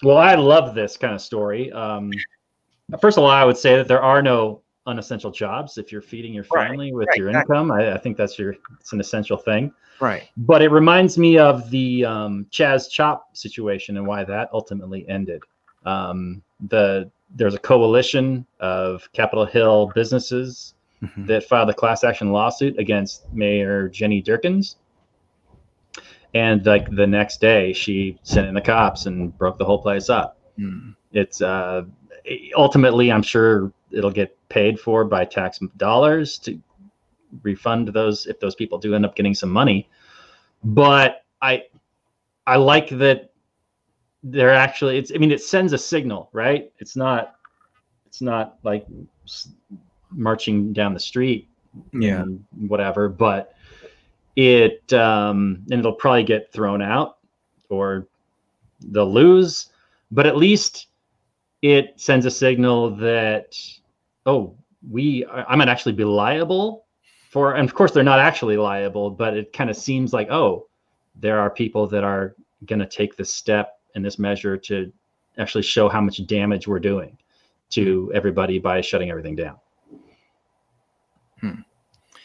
[0.03, 1.71] Well, I love this kind of story.
[1.71, 2.11] Um,
[3.01, 6.33] first of all, I would say that there are no unessential jobs if you're feeding
[6.33, 7.71] your family right, with right, your income.
[7.71, 9.73] I, I, think that's your it's an essential thing.
[9.99, 10.29] Right.
[10.37, 15.41] But it reminds me of the um, CHAZ CHOP situation and why that ultimately ended.
[15.85, 21.25] Um, the there's a coalition of Capitol Hill businesses mm-hmm.
[21.25, 24.75] that filed a class action lawsuit against Mayor Jenny Durkins.
[26.33, 30.09] And like the next day, she sent in the cops and broke the whole place
[30.09, 30.37] up.
[30.59, 30.95] Mm.
[31.11, 31.83] It's uh,
[32.55, 36.59] ultimately, I'm sure it'll get paid for by tax dollars to
[37.43, 39.89] refund those if those people do end up getting some money.
[40.63, 41.63] But I,
[42.45, 43.31] I like that
[44.23, 46.71] they're actually it's i mean it sends a signal right?
[46.79, 47.35] It's not
[48.07, 48.85] it's not like
[50.09, 51.49] marching down the street
[51.93, 52.23] yeah.
[52.67, 53.53] whatever but
[54.35, 57.17] it um and it'll probably get thrown out
[57.69, 58.07] or
[58.79, 59.69] they'll lose
[60.11, 60.87] but at least
[61.61, 63.55] it sends a signal that
[64.25, 64.55] oh
[64.89, 66.85] we i might actually be liable
[67.29, 70.67] for and of course they're not actually liable but it kind of seems like oh
[71.15, 74.93] there are people that are going to take the step in this measure to
[75.37, 77.17] actually show how much damage we're doing
[77.71, 79.57] to everybody by shutting everything down.
[81.41, 81.61] Hmm.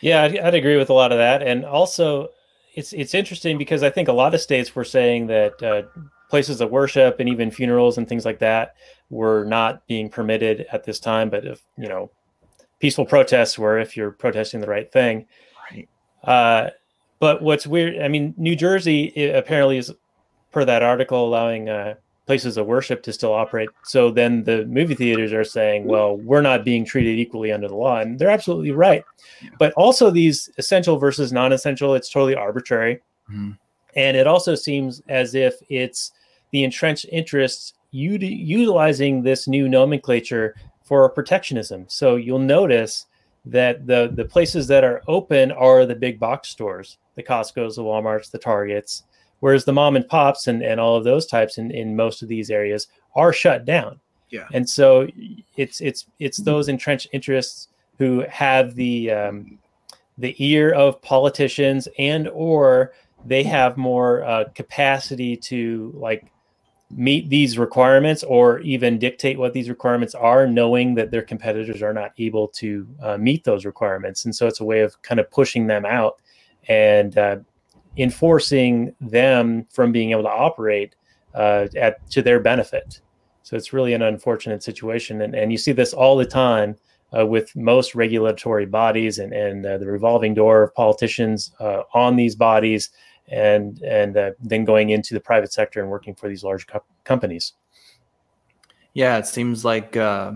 [0.00, 2.28] Yeah, I'd, I'd, agree with a lot of that, and also
[2.74, 5.82] it's it's interesting because I think a lot of states were saying that uh,
[6.30, 8.74] places of worship and even funerals and things like that
[9.10, 11.28] were not being permitted at this time.
[11.28, 12.10] But if you know,
[12.78, 15.26] peaceful protests were if you're protesting the right thing.
[15.70, 15.88] Right.
[16.24, 16.70] Uh,
[17.20, 19.92] but what's weird, I mean, New Jersey apparently is
[20.52, 21.94] per that article, allowing uh,
[22.26, 23.68] places of worship to still operate.
[23.82, 27.74] So then the movie theaters are saying, well, we're not being treated equally under the
[27.74, 27.98] law.
[27.98, 29.04] And they're absolutely right.
[29.58, 33.00] But also, these essential versus non essential, it's totally arbitrary.
[33.30, 33.52] Mm-hmm.
[33.96, 36.12] And it also seems as if it's
[36.52, 41.86] the entrenched interests u- utilizing this new nomenclature for protectionism.
[41.88, 43.06] So you'll notice
[43.44, 47.82] that the, the places that are open are the big box stores, the Costco's, the
[47.82, 49.04] Walmarts, the Targets
[49.42, 52.28] Whereas the mom and pops and, and all of those types in, in most of
[52.28, 52.86] these areas
[53.16, 53.98] are shut down.
[54.30, 54.46] Yeah.
[54.52, 55.08] And so
[55.56, 57.66] it's it's it's those entrenched interests
[57.98, 59.58] who have the um,
[60.16, 62.92] the ear of politicians and or
[63.26, 66.30] they have more uh, capacity to like
[66.92, 71.92] meet these requirements or even dictate what these requirements are knowing that their competitors are
[71.92, 75.28] not able to uh, meet those requirements and so it's a way of kind of
[75.30, 76.20] pushing them out
[76.68, 77.36] and uh,
[77.96, 80.94] enforcing them from being able to operate
[81.34, 83.00] uh, at to their benefit.
[83.42, 86.76] So it's really an unfortunate situation, and, and you see this all the time
[87.16, 92.16] uh, with most regulatory bodies and and uh, the revolving door of politicians uh, on
[92.16, 92.90] these bodies,
[93.28, 96.84] and and uh, then going into the private sector and working for these large co-
[97.04, 97.54] companies.
[98.94, 100.32] Yeah, it seems like uh,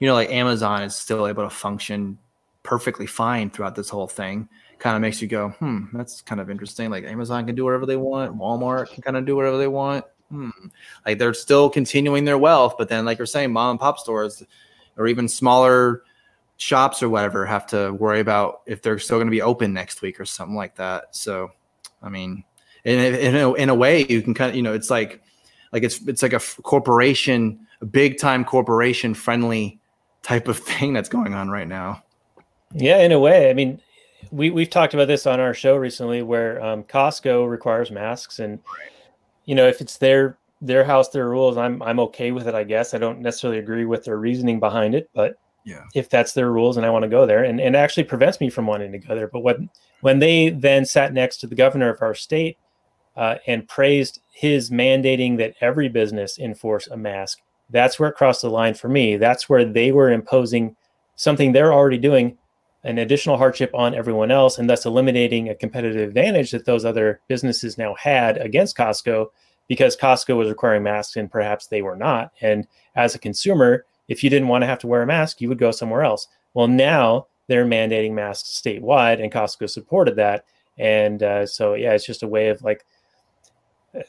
[0.00, 2.18] you know, like Amazon is still able to function
[2.62, 4.48] perfectly fine throughout this whole thing
[4.84, 6.90] kind of makes you go, hmm, that's kind of interesting.
[6.90, 10.04] Like Amazon can do whatever they want, Walmart can kind of do whatever they want.
[10.28, 10.50] Hmm.
[11.06, 14.42] Like they're still continuing their wealth, but then, like you're saying, mom and pop stores
[14.98, 16.02] or even smaller
[16.58, 20.02] shops or whatever have to worry about if they're still going to be open next
[20.02, 21.16] week or something like that.
[21.16, 21.50] So,
[22.02, 22.44] I mean,
[22.84, 25.22] in in a, in a way, you can kind of you know it's like
[25.72, 29.80] like it's it's like a corporation, a big time corporation friendly
[30.22, 32.02] type of thing that's going on right now.
[32.74, 33.48] Yeah, in a way.
[33.48, 33.80] I mean,
[34.30, 38.58] we we've talked about this on our show recently, where um, Costco requires masks, and
[39.44, 42.54] you know if it's their their house, their rules, I'm I'm okay with it.
[42.54, 46.32] I guess I don't necessarily agree with their reasoning behind it, but yeah, if that's
[46.32, 48.92] their rules and I want to go there, and and actually prevents me from wanting
[48.92, 49.28] to go there.
[49.28, 49.70] But when
[50.00, 52.58] when they then sat next to the governor of our state
[53.16, 57.38] uh, and praised his mandating that every business enforce a mask,
[57.70, 59.16] that's where it crossed the line for me.
[59.16, 60.76] That's where they were imposing
[61.16, 62.36] something they're already doing
[62.84, 67.20] an additional hardship on everyone else and thus eliminating a competitive advantage that those other
[67.28, 69.26] businesses now had against Costco
[69.68, 72.30] because Costco was requiring masks and perhaps they were not.
[72.40, 75.48] And as a consumer, if you didn't want to have to wear a mask, you
[75.48, 76.28] would go somewhere else.
[76.52, 80.44] Well, now they're mandating masks statewide, and Costco supported that.
[80.78, 82.84] And uh, so, yeah, it's just a way of like,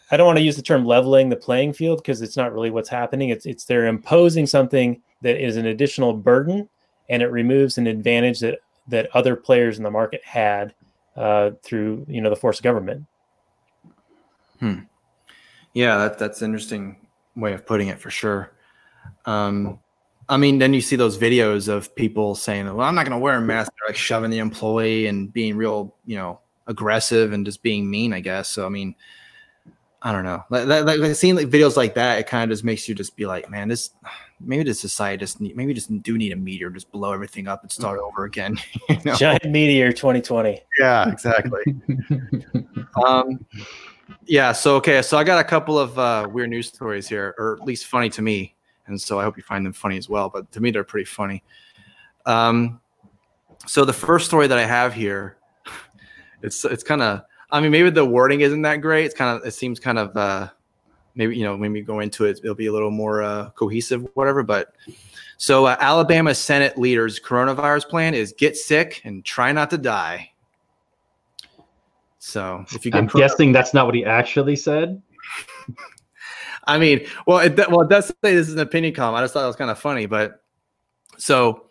[0.09, 2.71] I don't want to use the term leveling the playing field because it's not really
[2.71, 3.29] what's happening.
[3.29, 6.67] It's it's they're imposing something that is an additional burden,
[7.07, 10.73] and it removes an advantage that that other players in the market had
[11.15, 13.05] uh, through you know the force of government.
[14.59, 14.79] Hmm.
[15.73, 18.51] Yeah, that, that's interesting way of putting it for sure.
[19.25, 19.79] Um,
[20.27, 23.23] I mean, then you see those videos of people saying, "Well, I'm not going to
[23.23, 27.45] wear a mask," They're like shoving the employee and being real, you know, aggressive and
[27.45, 28.13] just being mean.
[28.13, 28.49] I guess.
[28.49, 28.95] So, I mean,
[30.01, 30.43] I don't know.
[30.49, 33.15] Like, like, like seeing like videos like that, it kind of just makes you just
[33.15, 33.91] be like, man, this
[34.39, 37.61] maybe the society just need, maybe just do need a meteor, just blow everything up
[37.63, 38.57] and start over again.
[38.89, 39.15] You know?
[39.15, 40.61] Giant meteor 2020.
[40.79, 41.63] Yeah, exactly.
[43.05, 43.43] um,
[44.25, 44.51] yeah.
[44.51, 45.01] So okay.
[45.01, 48.09] So I got a couple of uh, weird news stories here, or at least funny
[48.11, 48.55] to me,
[48.85, 50.29] and so I hope you find them funny as well.
[50.29, 51.43] But to me, they're pretty funny.
[52.27, 52.79] Um,
[53.65, 55.37] so the first story that I have here,
[56.43, 57.21] it's it's kind of.
[57.51, 59.05] I mean, maybe the wording isn't that great.
[59.05, 59.47] It's kind of.
[59.47, 60.15] It seems kind of.
[60.15, 60.49] Uh,
[61.15, 64.43] maybe you know, maybe go into it, it'll be a little more uh, cohesive, whatever.
[64.43, 64.75] But
[65.37, 70.31] so uh, Alabama Senate leaders' coronavirus plan is get sick and try not to die.
[72.19, 75.01] So if you get I'm guessing that's not what he actually said.
[76.67, 79.15] I mean, well, it, well, it does say this is an opinion column.
[79.15, 80.41] I just thought it was kind of funny, but
[81.17, 81.64] so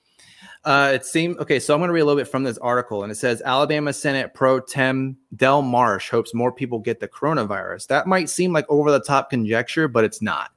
[0.65, 1.61] uh, it seemed okay.
[1.61, 3.93] So I'm going to read a little bit from this article, and it says Alabama
[3.93, 7.87] Senate Pro Tem Del Marsh hopes more people get the coronavirus.
[7.89, 10.53] That might seem like over the top conjecture, but it's not.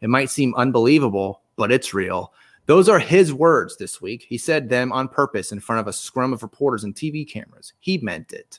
[0.00, 2.32] It might seem unbelievable, but it's real.
[2.66, 4.26] Those are his words this week.
[4.28, 7.72] He said them on purpose in front of a scrum of reporters and TV cameras.
[7.80, 8.58] He meant it.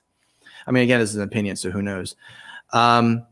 [0.67, 2.15] I mean, again, this is an opinion, so who knows?
[2.71, 3.25] Um,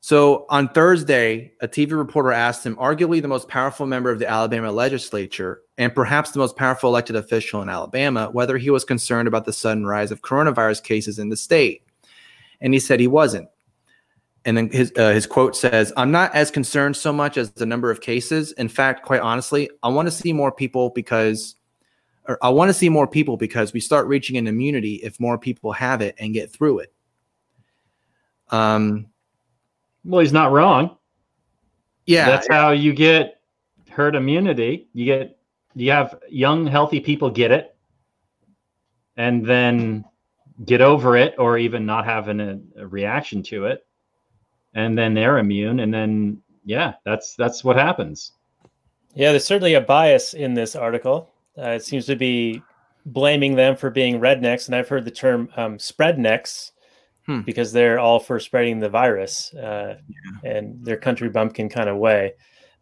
[0.00, 4.28] so on Thursday, a TV reporter asked him, arguably the most powerful member of the
[4.28, 9.28] Alabama legislature and perhaps the most powerful elected official in Alabama, whether he was concerned
[9.28, 11.82] about the sudden rise of coronavirus cases in the state.
[12.62, 13.48] And he said he wasn't.
[14.46, 17.66] And then his uh, his quote says, "I'm not as concerned so much as the
[17.66, 18.52] number of cases.
[18.52, 21.56] In fact, quite honestly, I want to see more people because
[22.26, 25.36] or I want to see more people because we start reaching an immunity if more
[25.36, 26.92] people have it and get through it.
[28.48, 29.09] Um,
[30.04, 30.96] well, he's not wrong.
[32.06, 33.40] Yeah, that's how you get
[33.90, 34.88] herd immunity.
[34.92, 35.38] You get
[35.74, 37.76] you have young, healthy people get it,
[39.16, 40.04] and then
[40.64, 43.86] get over it, or even not having a, a reaction to it,
[44.74, 48.32] and then they're immune, and then yeah, that's that's what happens.
[49.14, 51.30] Yeah, there's certainly a bias in this article.
[51.58, 52.62] Uh, it seems to be
[53.06, 56.72] blaming them for being rednecks, and I've heard the term um, spreadnecks
[57.30, 57.40] hmm.
[57.42, 60.50] because they're all for spreading the virus uh, yeah.
[60.50, 62.32] and their country bumpkin kind of way.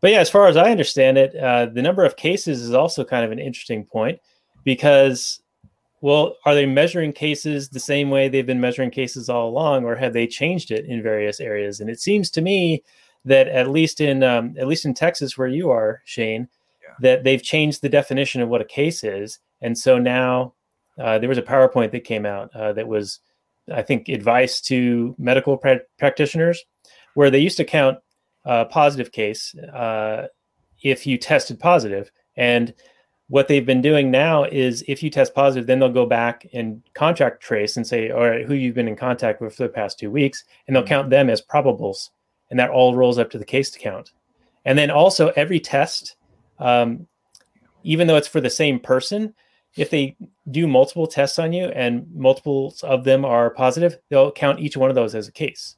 [0.00, 3.04] But yeah, as far as I understand it, uh, the number of cases is also
[3.04, 4.20] kind of an interesting point
[4.64, 5.40] because,
[6.00, 9.96] well, are they measuring cases the same way they've been measuring cases all along, or
[9.96, 11.80] have they changed it in various areas?
[11.80, 12.84] And it seems to me
[13.24, 16.48] that at least in um, at least in Texas, where you are, Shane,
[17.00, 19.40] that they've changed the definition of what a case is.
[19.60, 20.54] And so now
[20.96, 23.20] uh, there was a PowerPoint that came out uh, that was,
[23.72, 26.64] I think, advice to medical pra- practitioners,
[27.14, 27.98] where they used to count
[28.44, 30.26] a positive case uh,
[30.82, 32.10] if you tested positive.
[32.36, 32.72] And
[33.28, 36.82] what they've been doing now is if you test positive, then they'll go back and
[36.94, 39.98] contact trace and say, all right, who you've been in contact with for the past
[39.98, 40.88] two weeks, and they'll mm-hmm.
[40.88, 42.10] count them as probables.
[42.50, 44.12] And that all rolls up to the case count.
[44.64, 46.16] And then also every test
[46.58, 47.06] um,
[47.82, 49.34] even though it's for the same person,
[49.76, 50.16] if they
[50.50, 54.90] do multiple tests on you and multiples of them are positive, they'll count each one
[54.90, 55.76] of those as a case.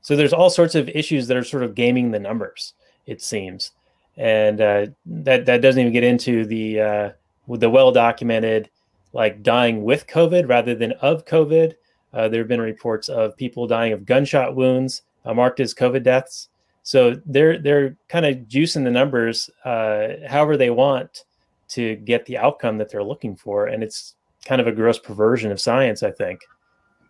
[0.00, 2.74] So there's all sorts of issues that are sort of gaming the numbers,
[3.06, 3.72] it seems.
[4.16, 7.10] and uh, that that doesn't even get into the uh,
[7.48, 8.70] the well documented
[9.12, 11.74] like dying with COVID rather than of COVID.
[12.12, 16.02] Uh, there have been reports of people dying of gunshot wounds uh, marked as COVID
[16.02, 16.48] deaths.
[16.82, 21.24] So they're they're kind of juicing the numbers uh, however they want
[21.68, 25.50] to get the outcome that they're looking for, and it's kind of a gross perversion
[25.50, 26.40] of science, I think.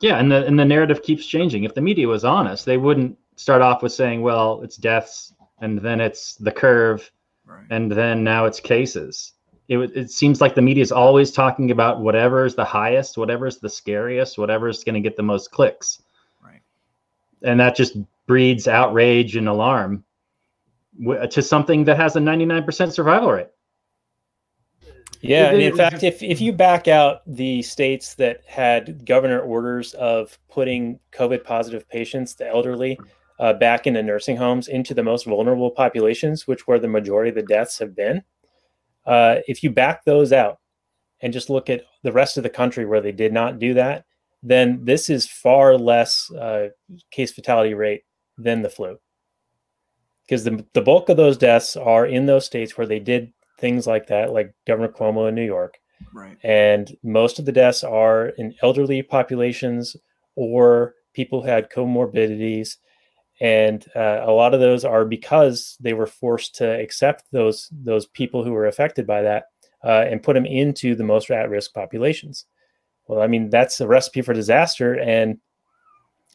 [0.00, 1.64] Yeah, and the and the narrative keeps changing.
[1.64, 5.78] If the media was honest, they wouldn't start off with saying, "Well, it's deaths," and
[5.78, 7.10] then it's the curve,
[7.46, 7.64] right.
[7.70, 9.32] and then now it's cases.
[9.68, 13.46] It it seems like the media is always talking about whatever is the highest, whatever
[13.46, 16.02] is the scariest, whatever is going to get the most clicks.
[16.42, 16.60] Right.
[17.42, 17.96] And that just
[18.26, 20.04] breeds outrage and alarm
[21.30, 23.48] to something that has a 99% survival rate.
[25.24, 29.94] Yeah, and in fact, if, if you back out the states that had governor orders
[29.94, 32.98] of putting COVID positive patients, the elderly,
[33.40, 37.36] uh, back into nursing homes, into the most vulnerable populations, which where the majority of
[37.36, 38.22] the deaths have been,
[39.06, 40.58] uh, if you back those out
[41.20, 44.04] and just look at the rest of the country where they did not do that,
[44.42, 46.68] then this is far less uh,
[47.10, 48.02] case fatality rate
[48.36, 48.98] than the flu.
[50.26, 53.86] Because the, the bulk of those deaths are in those states where they did things
[53.86, 55.78] like that, like Governor Cuomo in New York.
[56.12, 56.36] Right.
[56.42, 59.96] And most of the deaths are in elderly populations
[60.36, 62.76] or people who had comorbidities.
[63.40, 68.06] And uh, a lot of those are because they were forced to accept those those
[68.06, 69.44] people who were affected by that
[69.82, 72.46] uh, and put them into the most at-risk populations.
[73.08, 75.38] Well, I mean that's a recipe for disaster, and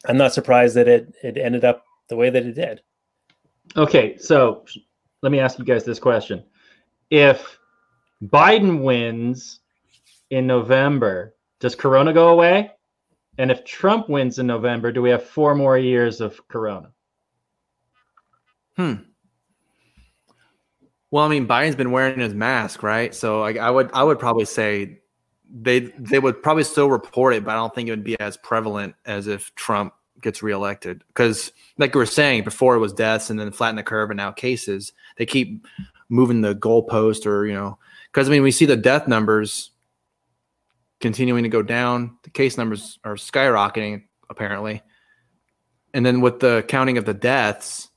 [0.04, 2.82] I'm not surprised that it it ended up the way that it did.
[3.76, 4.64] Okay, so
[5.22, 6.44] let me ask you guys this question
[7.10, 7.58] if
[8.22, 9.60] Biden wins
[10.30, 12.70] in November, does Corona go away?
[13.38, 16.90] And if Trump wins in November, do we have four more years of Corona?
[18.76, 18.94] Hmm.
[21.10, 23.14] Well, I mean, Biden's been wearing his mask, right?
[23.14, 25.00] So I, I would, I would probably say
[25.52, 28.36] they, they would probably still report it, but I don't think it would be as
[28.36, 31.02] prevalent as if Trump gets reelected.
[31.08, 34.18] Because, like we were saying before, it was deaths and then flatten the curve, and
[34.18, 34.92] now cases.
[35.16, 35.66] They keep
[36.10, 37.78] moving the goalpost or you know
[38.12, 39.70] because I mean we see the death numbers
[41.00, 42.18] continuing to go down.
[42.22, 44.82] The case numbers are skyrocketing apparently,
[45.94, 47.88] and then with the counting of the deaths,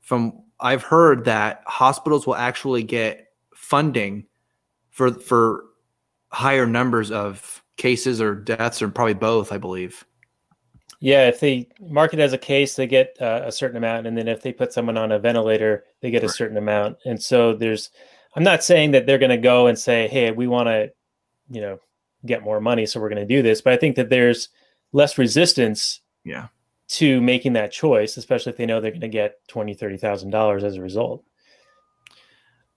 [0.00, 4.26] from I've heard that hospitals will actually get funding
[4.90, 5.64] for for
[6.30, 9.52] higher numbers of cases or deaths or probably both.
[9.52, 10.05] I believe.
[11.00, 14.16] Yeah, if they mark it as a case, they get uh, a certain amount, and
[14.16, 16.96] then if they put someone on a ventilator, they get a certain amount.
[17.04, 17.90] And so there's,
[18.34, 20.90] I'm not saying that they're going to go and say, "Hey, we want to,
[21.50, 21.78] you know,
[22.24, 24.48] get more money, so we're going to do this." But I think that there's
[24.92, 26.48] less resistance, yeah,
[26.88, 30.30] to making that choice, especially if they know they're going to get twenty, thirty thousand
[30.30, 31.24] dollars as a result.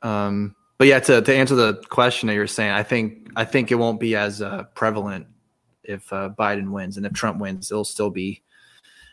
[0.01, 3.71] Um, but yeah, to to answer the question that you're saying, I think I think
[3.71, 5.25] it won't be as uh, prevalent
[5.89, 8.41] if uh, Biden wins, and if Trump wins, it'll still be,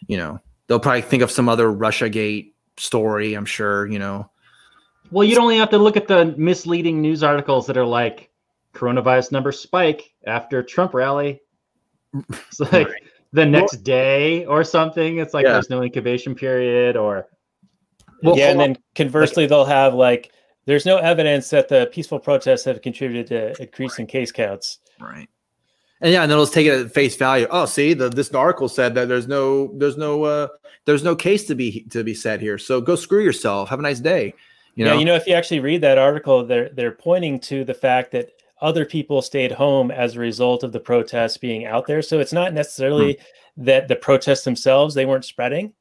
[0.06, 3.34] you know, they'll probably think of some other Russia Gate story.
[3.34, 4.30] I'm sure, you know.
[5.10, 8.30] Well, you'd only have to look at the misleading news articles that are like
[8.74, 11.40] coronavirus numbers spike after Trump rally.
[12.48, 13.02] It's like right.
[13.32, 15.18] the next well, day or something.
[15.18, 15.52] It's like yeah.
[15.52, 17.28] there's no incubation period or.
[18.22, 20.32] Well, yeah, and then conversely, like, they'll have like
[20.64, 24.10] there's no evidence that the peaceful protests have contributed to increasing right.
[24.12, 24.78] case counts.
[25.00, 25.28] Right.
[26.00, 27.46] And yeah, and then let's take it at face value.
[27.50, 30.48] Oh, see, the, this article said that there's no there's no uh,
[30.84, 32.58] there's no case to be to be set here.
[32.58, 33.70] So go screw yourself.
[33.70, 34.34] Have a nice day.
[34.74, 34.92] You know?
[34.92, 38.12] Yeah, you know, if you actually read that article, they're they're pointing to the fact
[38.12, 38.30] that
[38.60, 42.02] other people stayed home as a result of the protests being out there.
[42.02, 43.14] So it's not necessarily
[43.56, 43.64] hmm.
[43.64, 45.72] that the protests themselves they weren't spreading.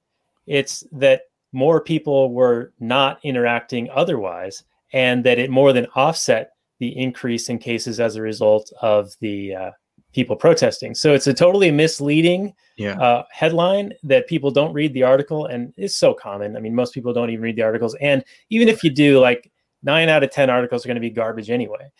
[0.47, 4.63] It's that more people were not interacting otherwise,
[4.93, 9.55] and that it more than offset the increase in cases as a result of the
[9.55, 9.71] uh,
[10.15, 10.95] people protesting.
[10.95, 12.97] So it's a totally misleading yeah.
[12.99, 16.55] uh, headline that people don't read the article, and it's so common.
[16.55, 19.51] I mean, most people don't even read the articles, and even if you do, like
[19.83, 21.91] nine out of ten articles are going to be garbage anyway.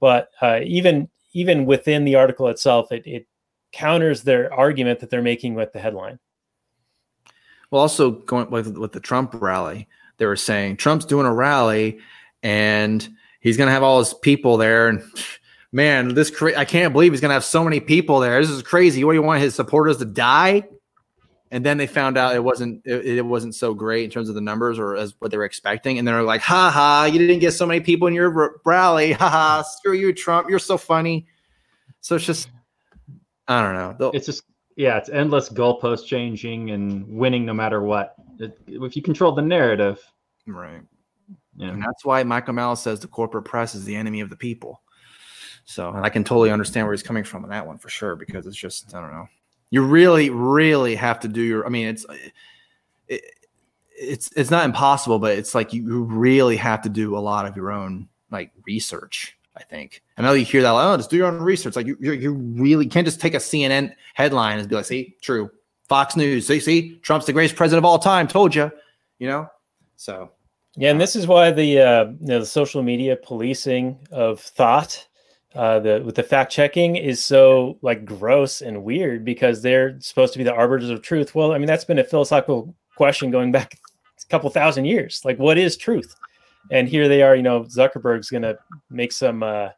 [0.00, 3.26] But uh, even even within the article itself, it, it
[3.72, 6.18] counters their argument that they're making with the headline.
[7.70, 9.88] Well, also going with with the Trump rally,
[10.18, 12.00] they were saying Trump's doing a rally,
[12.42, 13.08] and
[13.40, 15.02] he's going to have all his people there, and
[15.72, 18.40] man, this cra- I can't believe he's gonna have so many people there.
[18.40, 19.02] This is crazy.
[19.04, 20.68] What do you want his supporters to die?
[21.50, 24.34] And then they found out it wasn't it, it, wasn't so great in terms of
[24.34, 25.98] the numbers or as what they were expecting.
[25.98, 27.04] And they're like, "Ha ha!
[27.04, 29.12] You didn't get so many people in your r- rally.
[29.12, 29.62] Ha ha!
[29.62, 30.48] Screw you, Trump.
[30.48, 31.26] You're so funny."
[32.00, 32.48] So it's just,
[33.46, 33.94] I don't know.
[33.98, 34.44] They'll, it's just
[34.76, 38.14] yeah, it's endless goalpost changing and winning no matter what.
[38.38, 40.00] It, if you control the narrative,
[40.46, 40.80] right?
[41.56, 41.68] Yeah.
[41.68, 44.81] And that's why Michael Malice says the corporate press is the enemy of the people.
[45.64, 48.16] So, and I can totally understand where he's coming from on that one for sure,
[48.16, 49.28] because it's just, I don't know.
[49.70, 52.04] You really, really have to do your, I mean, it's,
[53.08, 53.22] it,
[53.94, 57.56] it's, it's not impossible, but it's like you really have to do a lot of
[57.56, 59.36] your own like research.
[59.54, 60.02] I think.
[60.16, 61.76] I know you hear that, like, oh, just do your own research.
[61.76, 65.14] Like you, you, you really can't just take a CNN headline and be like, see,
[65.20, 65.50] true.
[65.88, 68.26] Fox News, see, see, Trump's the greatest president of all time.
[68.26, 68.72] Told you,
[69.18, 69.46] you know.
[69.96, 70.30] So
[70.76, 75.06] yeah, and this is why the uh, you know, the social media policing of thought,
[75.54, 80.32] uh, the with the fact checking is so like gross and weird because they're supposed
[80.32, 81.34] to be the arbiters of truth.
[81.34, 83.78] Well, I mean that's been a philosophical question going back
[84.22, 85.22] a couple thousand years.
[85.24, 86.14] Like, what is truth?
[86.70, 87.34] And here they are.
[87.34, 88.56] You know, Zuckerberg's going to
[88.88, 89.70] make some uh,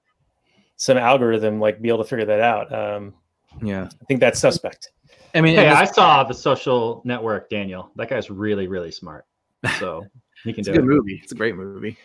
[0.76, 2.72] some algorithm like be able to figure that out.
[2.72, 3.14] Um,
[3.62, 4.90] yeah, I think that's suspect.
[5.34, 7.90] I mean, hey, I saw the Social Network, Daniel.
[7.96, 9.26] That guy's really, really smart.
[9.80, 10.06] So
[10.44, 10.94] he can it's do a good it.
[10.94, 11.20] movie.
[11.22, 11.96] It's a great movie.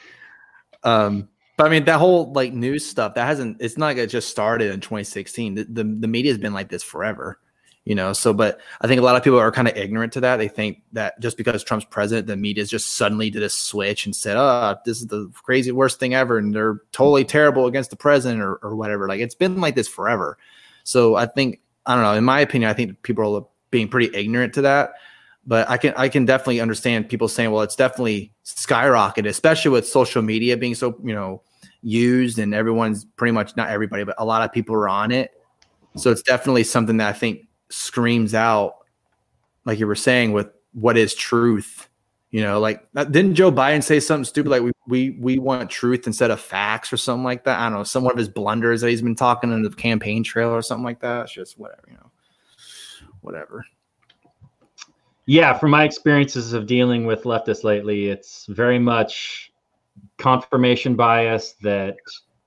[0.84, 1.30] Um,
[1.60, 3.58] but I mean, that whole like news stuff that hasn't.
[3.60, 5.56] It's not like it just started in 2016.
[5.56, 7.38] The the, the media has been like this forever,
[7.84, 8.14] you know.
[8.14, 10.38] So, but I think a lot of people are kind of ignorant to that.
[10.38, 14.16] They think that just because Trump's president, the media just suddenly did a switch and
[14.16, 17.98] said, "Oh, this is the crazy worst thing ever," and they're totally terrible against the
[17.98, 19.10] president or or whatever.
[19.10, 20.38] Like it's been like this forever.
[20.86, 22.14] So I think I don't know.
[22.14, 24.94] In my opinion, I think people are being pretty ignorant to that
[25.46, 29.88] but I can I can definitely understand people saying, well, it's definitely skyrocketed, especially with
[29.88, 31.42] social media being so you know
[31.82, 35.32] used and everyone's pretty much not everybody, but a lot of people are on it.
[35.96, 38.76] So it's definitely something that I think screams out,
[39.66, 41.88] like you were saying, with what is truth.
[42.32, 45.68] You know, like uh, didn't Joe Biden say something stupid like we we we want
[45.72, 47.60] truth instead of facts or something like that?
[47.60, 47.84] I don't know.
[47.84, 51.00] Some of his blunders that he's been talking in the campaign trail or something like
[51.00, 51.24] that.
[51.24, 52.12] It's just whatever, you know,
[53.22, 53.66] whatever.
[55.26, 59.49] Yeah, from my experiences of dealing with leftists lately, it's very much
[60.18, 61.98] confirmation bias that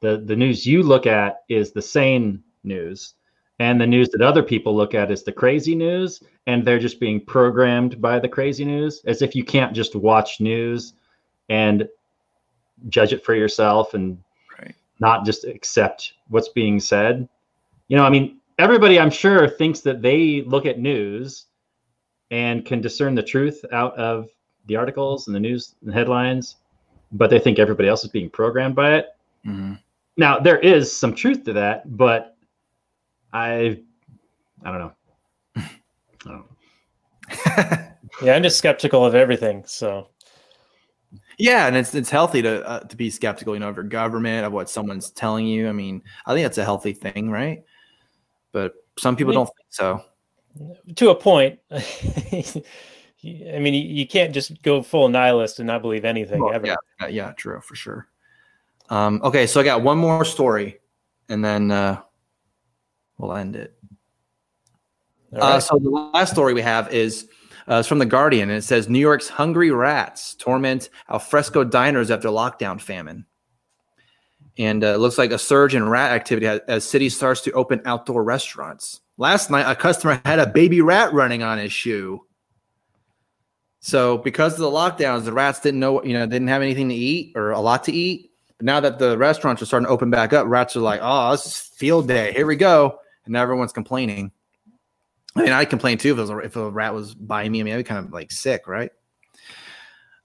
[0.00, 3.14] the the news you look at is the sane news
[3.58, 7.00] and the news that other people look at is the crazy news and they're just
[7.00, 10.94] being programmed by the crazy news as if you can't just watch news
[11.48, 11.88] and
[12.88, 14.18] judge it for yourself and
[14.58, 14.74] Right.
[15.00, 17.28] not just accept what's being said
[17.88, 21.46] you know i mean everybody i'm sure thinks that they look at news
[22.32, 24.28] and can discern the truth out of
[24.66, 26.56] the articles and the news and headlines,
[27.12, 29.06] but they think everybody else is being programmed by it.
[29.46, 29.78] Mhm.
[30.16, 32.36] Now there is some truth to that, but
[33.32, 33.80] I,
[34.64, 34.92] I don't know.
[35.56, 35.70] I
[36.24, 37.88] don't know.
[38.22, 39.64] Yeah, I'm just skeptical of everything.
[39.66, 40.08] So
[41.38, 44.44] Yeah, and it's it's healthy to uh, to be skeptical, you know, of your government,
[44.46, 45.68] of what someone's telling you.
[45.68, 47.64] I mean, I think that's a healthy thing, right?
[48.52, 50.04] But some people I mean- don't think so.
[50.96, 51.58] to a point.
[53.24, 56.66] I mean, you, can't just go full nihilist and not believe anything Well, ever.
[56.66, 58.08] yeah, uh, yeah, true for sure.
[58.90, 60.80] Um, okay, so I got one more story,
[61.28, 62.00] and then uh,
[63.18, 63.76] we'll end it.
[65.34, 67.28] All Uh, so the last story we have is
[67.68, 72.10] uh, it's from the Guardian, and it says New York's hungry rats torment alfresco diners
[72.10, 73.24] after lockdown famine.
[74.58, 77.52] And uh, it looks like a surge in rat activity as, as city starts to
[77.52, 79.00] open outdoor restaurants.
[79.16, 82.26] Last night, a customer had a baby rat running on his shoe.
[83.82, 86.94] So because of the lockdowns, the rats didn't know, you know, didn't have anything to
[86.94, 88.30] eat or a lot to eat.
[88.56, 91.32] But now that the restaurants are starting to open back up, rats are like, "Oh,
[91.32, 92.32] this is field day.
[92.32, 94.30] Here we go!" And now everyone's complaining.
[95.34, 97.60] I mean, I complain too if, was a, if a rat was by me.
[97.60, 98.92] I mean, I'd be kind of like sick, right?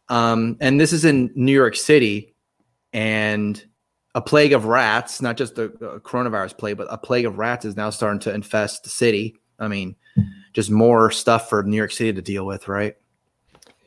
[0.09, 2.35] Um, and this is in New York City,
[2.93, 3.63] and
[4.13, 5.69] a plague of rats, not just the
[6.03, 9.39] coronavirus plague, but a plague of rats is now starting to infest the city.
[9.59, 9.95] I mean,
[10.53, 12.95] just more stuff for New York City to deal with, right?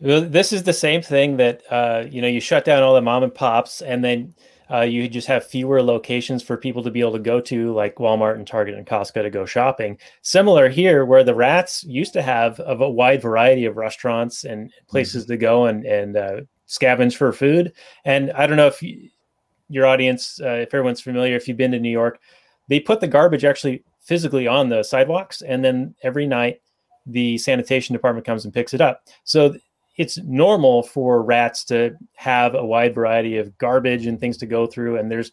[0.00, 3.22] This is the same thing that uh, you know you shut down all the mom
[3.22, 4.34] and pops, and then
[4.70, 7.96] uh, you just have fewer locations for people to be able to go to, like
[7.96, 9.98] Walmart and Target and Costco, to go shopping.
[10.22, 14.72] Similar here, where the rats used to have of a wide variety of restaurants and
[14.88, 17.72] places to go and and uh, scavenge for food.
[18.06, 19.10] And I don't know if you,
[19.68, 22.20] your audience, uh, if everyone's familiar, if you've been to New York,
[22.68, 26.62] they put the garbage actually physically on the sidewalks, and then every night
[27.04, 29.02] the sanitation department comes and picks it up.
[29.24, 29.54] So
[30.00, 34.66] it's normal for rats to have a wide variety of garbage and things to go
[34.66, 35.30] through and there's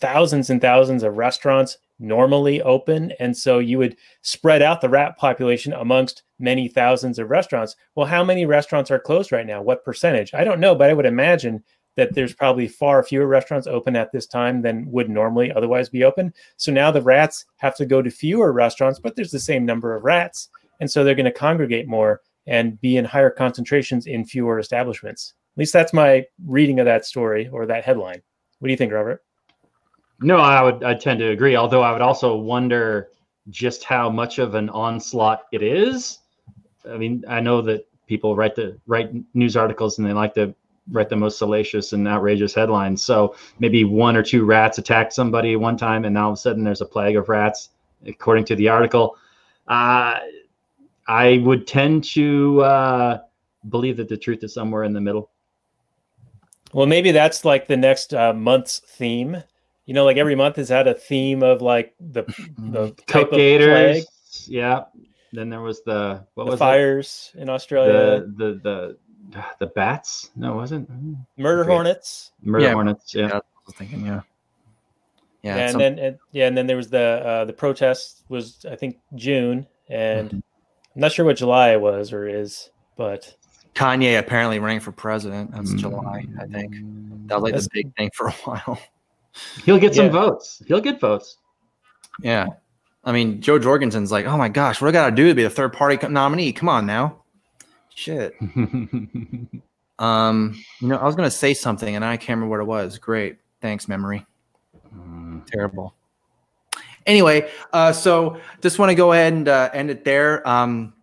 [0.00, 5.16] thousands and thousands of restaurants normally open and so you would spread out the rat
[5.16, 7.76] population amongst many thousands of restaurants.
[7.94, 9.62] Well how many restaurants are closed right now?
[9.62, 10.34] What percentage?
[10.34, 11.62] I don't know but i would imagine
[11.94, 16.02] that there's probably far fewer restaurants open at this time than would normally otherwise be
[16.02, 16.34] open.
[16.56, 19.94] So now the rats have to go to fewer restaurants but there's the same number
[19.94, 20.48] of rats
[20.80, 25.34] and so they're going to congregate more and be in higher concentrations in fewer establishments.
[25.56, 28.20] At least that's my reading of that story or that headline.
[28.58, 29.22] What do you think, Robert?
[30.20, 31.56] No, I would I tend to agree.
[31.56, 33.08] Although I would also wonder
[33.50, 36.18] just how much of an onslaught it is.
[36.90, 40.54] I mean, I know that people write the write news articles and they like to
[40.90, 43.02] write the most salacious and outrageous headlines.
[43.02, 46.40] So maybe one or two rats attacked somebody one time, and now all of a
[46.40, 47.70] sudden there's a plague of rats,
[48.06, 49.16] according to the article.
[49.66, 50.18] Uh,
[51.06, 53.18] I would tend to uh,
[53.68, 55.30] believe that the truth is somewhere in the middle.
[56.72, 59.42] Well, maybe that's like the next uh, month's theme.
[59.86, 62.22] You know, like every month has had a theme of like the
[62.58, 64.06] the type Coke gators.
[64.48, 64.84] Yeah.
[65.32, 67.48] Then there was the what the was fires in?
[67.48, 68.26] Australia, The
[68.62, 68.96] the
[69.32, 70.30] the the bats?
[70.36, 70.88] No, it wasn't
[71.36, 71.70] murder Okay.
[71.70, 72.32] hornets.
[72.42, 72.72] murder Yeah.
[72.72, 73.14] hornets.
[73.14, 73.26] Yeah.
[73.26, 74.20] Yeah, I was thinking, yeah,
[75.42, 75.56] yeah.
[75.56, 78.76] and some- then and, yeah, and then there was the uh, the protest was I
[78.76, 80.42] think June, and Mhm.
[80.94, 83.34] I'm not sure what July it was or is, but
[83.74, 85.50] Kanye apparently running for president.
[85.52, 86.74] That's July, I think.
[87.26, 88.78] That was like That's- the big thing for a while.
[89.64, 90.12] He'll get some Yeah.
[90.12, 90.62] votes.
[90.66, 91.38] He'll get votes.
[92.22, 92.46] Yeah.
[93.02, 95.34] I mean, Jo Jorgensen's like, oh my gosh, what do I got to do to
[95.34, 96.52] be the third party nominee?
[96.52, 97.22] Come on now.
[97.94, 98.34] Shit.
[100.00, 102.66] Um, you know, I was going to say something and I can't remember what it
[102.66, 102.98] was.
[102.98, 103.36] Great.
[103.60, 104.26] Thanks, memory.
[105.46, 105.94] Terrible.
[107.06, 110.46] Anyway, uh, so just want to go ahead and uh, end it there.
[110.48, 110.94] Um,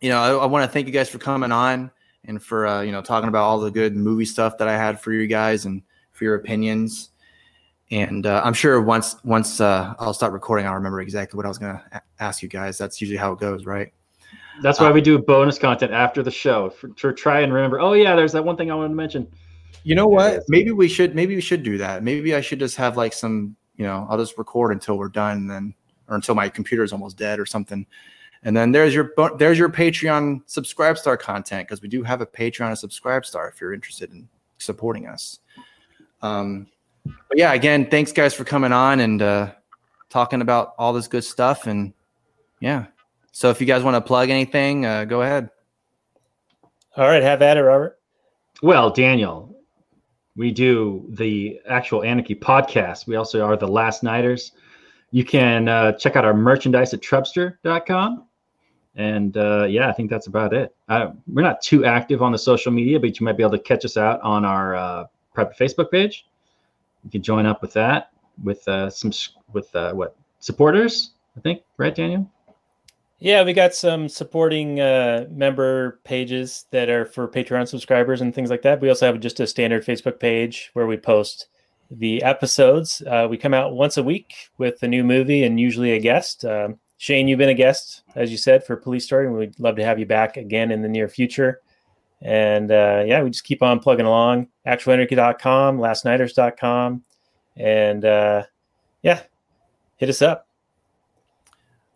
[0.00, 1.90] you know, I, I want to thank you guys for coming on
[2.24, 5.00] and for, uh, you know, talking about all the good movie stuff that I had
[5.00, 5.82] for you guys and
[6.12, 7.10] for your opinions.
[7.90, 11.48] And uh, I'm sure once once uh, I'll start recording, I'll remember exactly what I
[11.48, 12.78] was going to ask you guys.
[12.78, 13.92] That's usually how it goes, right?
[14.62, 17.78] That's why we do bonus content after the show for, to try and remember.
[17.78, 19.28] Oh yeah, there's that one thing I wanted to mention.
[19.84, 20.42] You know what?
[20.48, 21.14] Maybe we should.
[21.14, 22.02] Maybe we should do that.
[22.02, 23.54] Maybe I should just have like some.
[23.76, 25.74] You know, I'll just record until we're done, and then
[26.08, 27.86] or until my computer is almost dead or something.
[28.42, 32.26] And then there's your there's your Patreon subscribe star content because we do have a
[32.26, 34.28] Patreon and subscribe star if you're interested in
[34.58, 35.40] supporting us.
[36.22, 36.66] Um,
[37.04, 39.52] but yeah, again, thanks guys for coming on and uh,
[40.10, 41.66] talking about all this good stuff.
[41.66, 41.92] And
[42.60, 42.86] yeah,
[43.32, 45.50] so if you guys want to plug anything, uh, go ahead.
[46.96, 47.98] all right, have at it, Robert.
[48.62, 49.55] Well, Daniel,
[50.36, 53.06] we do the actual Anarchy podcast.
[53.06, 54.52] We also are the Last Nighters.
[55.10, 58.26] You can uh, check out our merchandise at Trubster.com.
[58.96, 60.74] And uh, yeah, I think that's about it.
[60.88, 63.58] Uh, we're not too active on the social media, but you might be able to
[63.58, 65.04] catch us out on our uh,
[65.34, 66.26] private Facebook page.
[67.04, 68.10] You can join up with that
[68.42, 69.12] with uh, some
[69.52, 71.12] with uh, what supporters.
[71.36, 72.30] I think right, Daniel.
[73.18, 78.50] Yeah, we got some supporting uh, member pages that are for Patreon subscribers and things
[78.50, 78.80] like that.
[78.80, 81.48] We also have just a standard Facebook page where we post
[81.90, 83.02] the episodes.
[83.06, 86.44] Uh, we come out once a week with a new movie and usually a guest.
[86.44, 89.76] Um, Shane, you've been a guest, as you said, for Police Story, and we'd love
[89.76, 91.60] to have you back again in the near future.
[92.20, 94.48] And uh, yeah, we just keep on plugging along.
[94.66, 97.02] ActualAnarchy.com, LastNighters.com,
[97.56, 98.42] and uh,
[99.02, 99.22] yeah,
[99.96, 100.45] hit us up.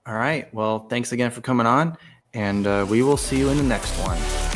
[0.06, 0.52] All right.
[0.54, 1.96] Well, thanks again for coming on,
[2.32, 4.49] and uh, we will see you in the next one.